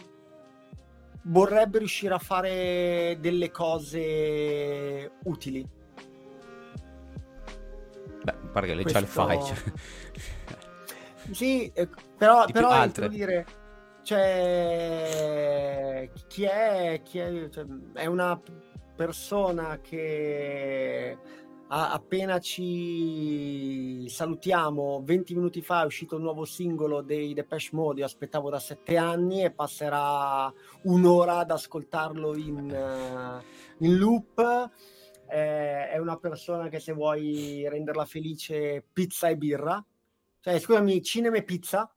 [1.23, 5.67] vorrebbe riuscire a fare delle cose utili.
[8.23, 8.99] Beh, pare che lei Questo...
[8.99, 9.39] ce le fai.
[11.31, 11.87] Sì, eh,
[12.17, 13.09] però, però altre.
[13.09, 13.45] dire,
[14.03, 15.29] cioè,
[16.27, 18.39] chi è, chi è, cioè, è una
[18.95, 21.17] persona che
[21.75, 28.05] appena ci salutiamo 20 minuti fa è uscito il nuovo singolo dei Depeche Mode io
[28.05, 34.69] aspettavo da sette anni e passerà un'ora ad ascoltarlo in, uh, in loop
[35.27, 39.83] eh, è una persona che se vuoi renderla felice pizza e birra
[40.43, 41.89] cioè, scusami, cinema e pizza.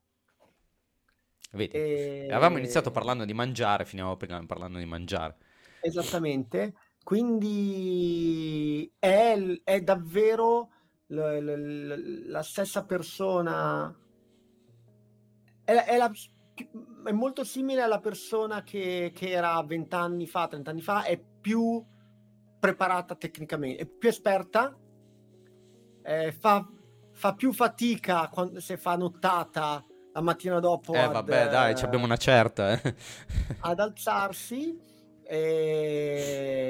[1.51, 2.28] Vedi, e...
[2.31, 5.36] avevamo iniziato parlando di mangiare, finiamo parlando di mangiare.
[5.81, 10.70] Esattamente, quindi è, è davvero
[11.06, 13.93] l, l, la stessa persona,
[15.64, 16.12] è, è, la,
[17.05, 21.85] è, molto simile alla persona che, che era vent'anni fa, trent'anni fa, è più
[22.60, 24.78] preparata tecnicamente, è più esperta,
[26.05, 26.70] eh, fa
[27.16, 29.82] fa più fatica quando, se fa nottata
[30.12, 30.93] la mattina dopo.
[30.93, 32.80] Eh, ad, vabbè, dai, eh, abbiamo una certa.
[32.80, 32.94] Eh.
[33.60, 34.78] ad alzarsi.
[35.28, 36.62] E...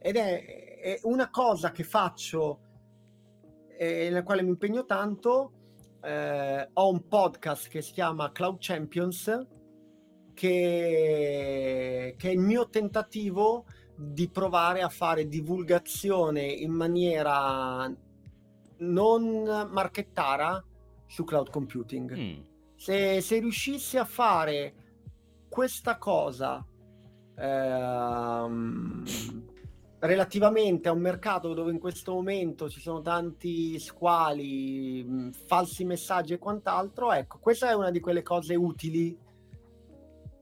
[0.00, 2.60] Ed è, è, una cosa che faccio
[3.76, 5.52] e nella quale mi impegno tanto.
[6.02, 9.46] Eh, ho un podcast che si chiama Cloud Champions,
[10.34, 13.64] che, che è il mio tentativo
[13.96, 17.90] di provare a fare divulgazione in maniera
[18.82, 20.62] non marchettara
[21.06, 22.16] su cloud computing.
[22.16, 22.40] Mm.
[22.74, 24.74] Se, se, riuscissi a fare
[25.48, 26.66] questa cosa
[27.36, 29.04] ehm,
[30.00, 36.32] relativamente a un mercato dove in questo momento ci sono tanti squali, mm, falsi messaggi
[36.32, 39.16] e quant'altro, ecco, questa è una di quelle cose utili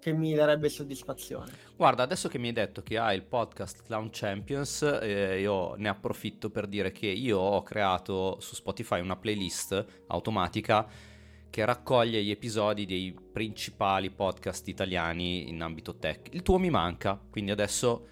[0.01, 1.53] che mi darebbe soddisfazione.
[1.77, 5.89] Guarda, adesso che mi hai detto che hai il podcast Clown Champions, eh, io ne
[5.89, 10.89] approfitto per dire che io ho creato su Spotify una playlist automatica
[11.51, 16.29] che raccoglie gli episodi dei principali podcast italiani in ambito tech.
[16.33, 18.07] Il tuo mi manca, quindi adesso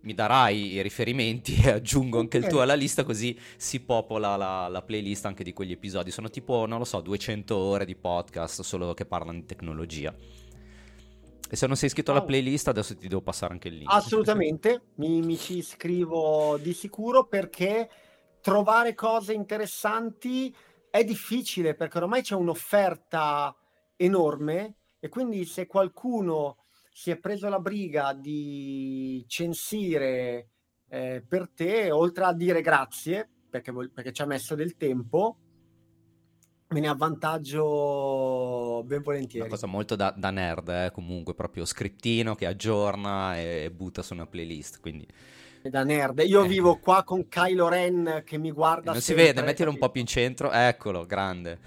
[0.00, 4.68] mi darai i riferimenti e aggiungo anche il tuo alla lista così si popola la,
[4.68, 6.10] la, playlist anche di quegli episodi.
[6.10, 10.14] Sono tipo, non lo so, 200 ore di podcast solo che parlano di tecnologia.
[11.48, 13.92] E se non sei iscritto alla playlist adesso ti devo passare anche il link.
[13.92, 17.88] Assolutamente, mi, mi ci iscrivo di sicuro perché
[18.40, 20.54] trovare cose interessanti
[20.90, 23.54] è difficile perché ormai c'è un'offerta
[23.96, 30.48] enorme e quindi se qualcuno si è preso la briga di censire
[30.88, 35.38] eh, per te, oltre a dire grazie, perché, perché ci ha messo del tempo,
[36.68, 39.40] me ne avvantaggio ben volentieri.
[39.40, 44.02] Una cosa molto da, da nerd, eh, comunque, proprio scrittino che aggiorna e, e butta
[44.02, 45.06] su una playlist, quindi...
[45.62, 46.22] Da nerd.
[46.24, 46.48] Io eh.
[46.48, 48.92] vivo qua con Kylo Ren che mi guarda.
[48.92, 50.50] Non si vede, mettilo un po' più in centro.
[50.50, 51.58] Eccolo, grande.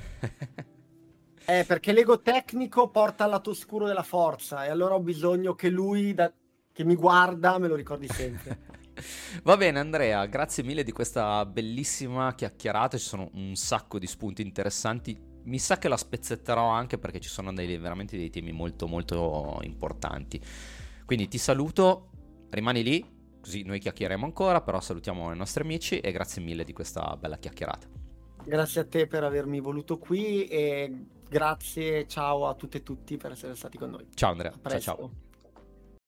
[1.45, 5.69] Eh, perché l'ego tecnico porta al lato oscuro della forza e allora ho bisogno che
[5.69, 6.32] lui, da...
[6.72, 8.69] che mi guarda, me lo ricordi sempre.
[9.44, 14.41] Va bene Andrea, grazie mille di questa bellissima chiacchierata, ci sono un sacco di spunti
[14.41, 18.88] interessanti, mi sa che la spezzetterò anche perché ci sono dei, veramente dei temi molto
[18.88, 20.40] molto importanti.
[21.06, 22.10] Quindi ti saluto,
[22.49, 23.06] rimani lì,
[23.41, 27.38] così noi chiacchieremo ancora, però salutiamo i nostri amici e grazie mille di questa bella
[27.38, 27.88] chiacchierata.
[28.44, 33.32] Grazie a te per avermi voluto qui e grazie, ciao a tutte e tutti per
[33.32, 34.07] essere stati con noi.
[34.14, 35.31] Ciao Andrea, ciao ciao.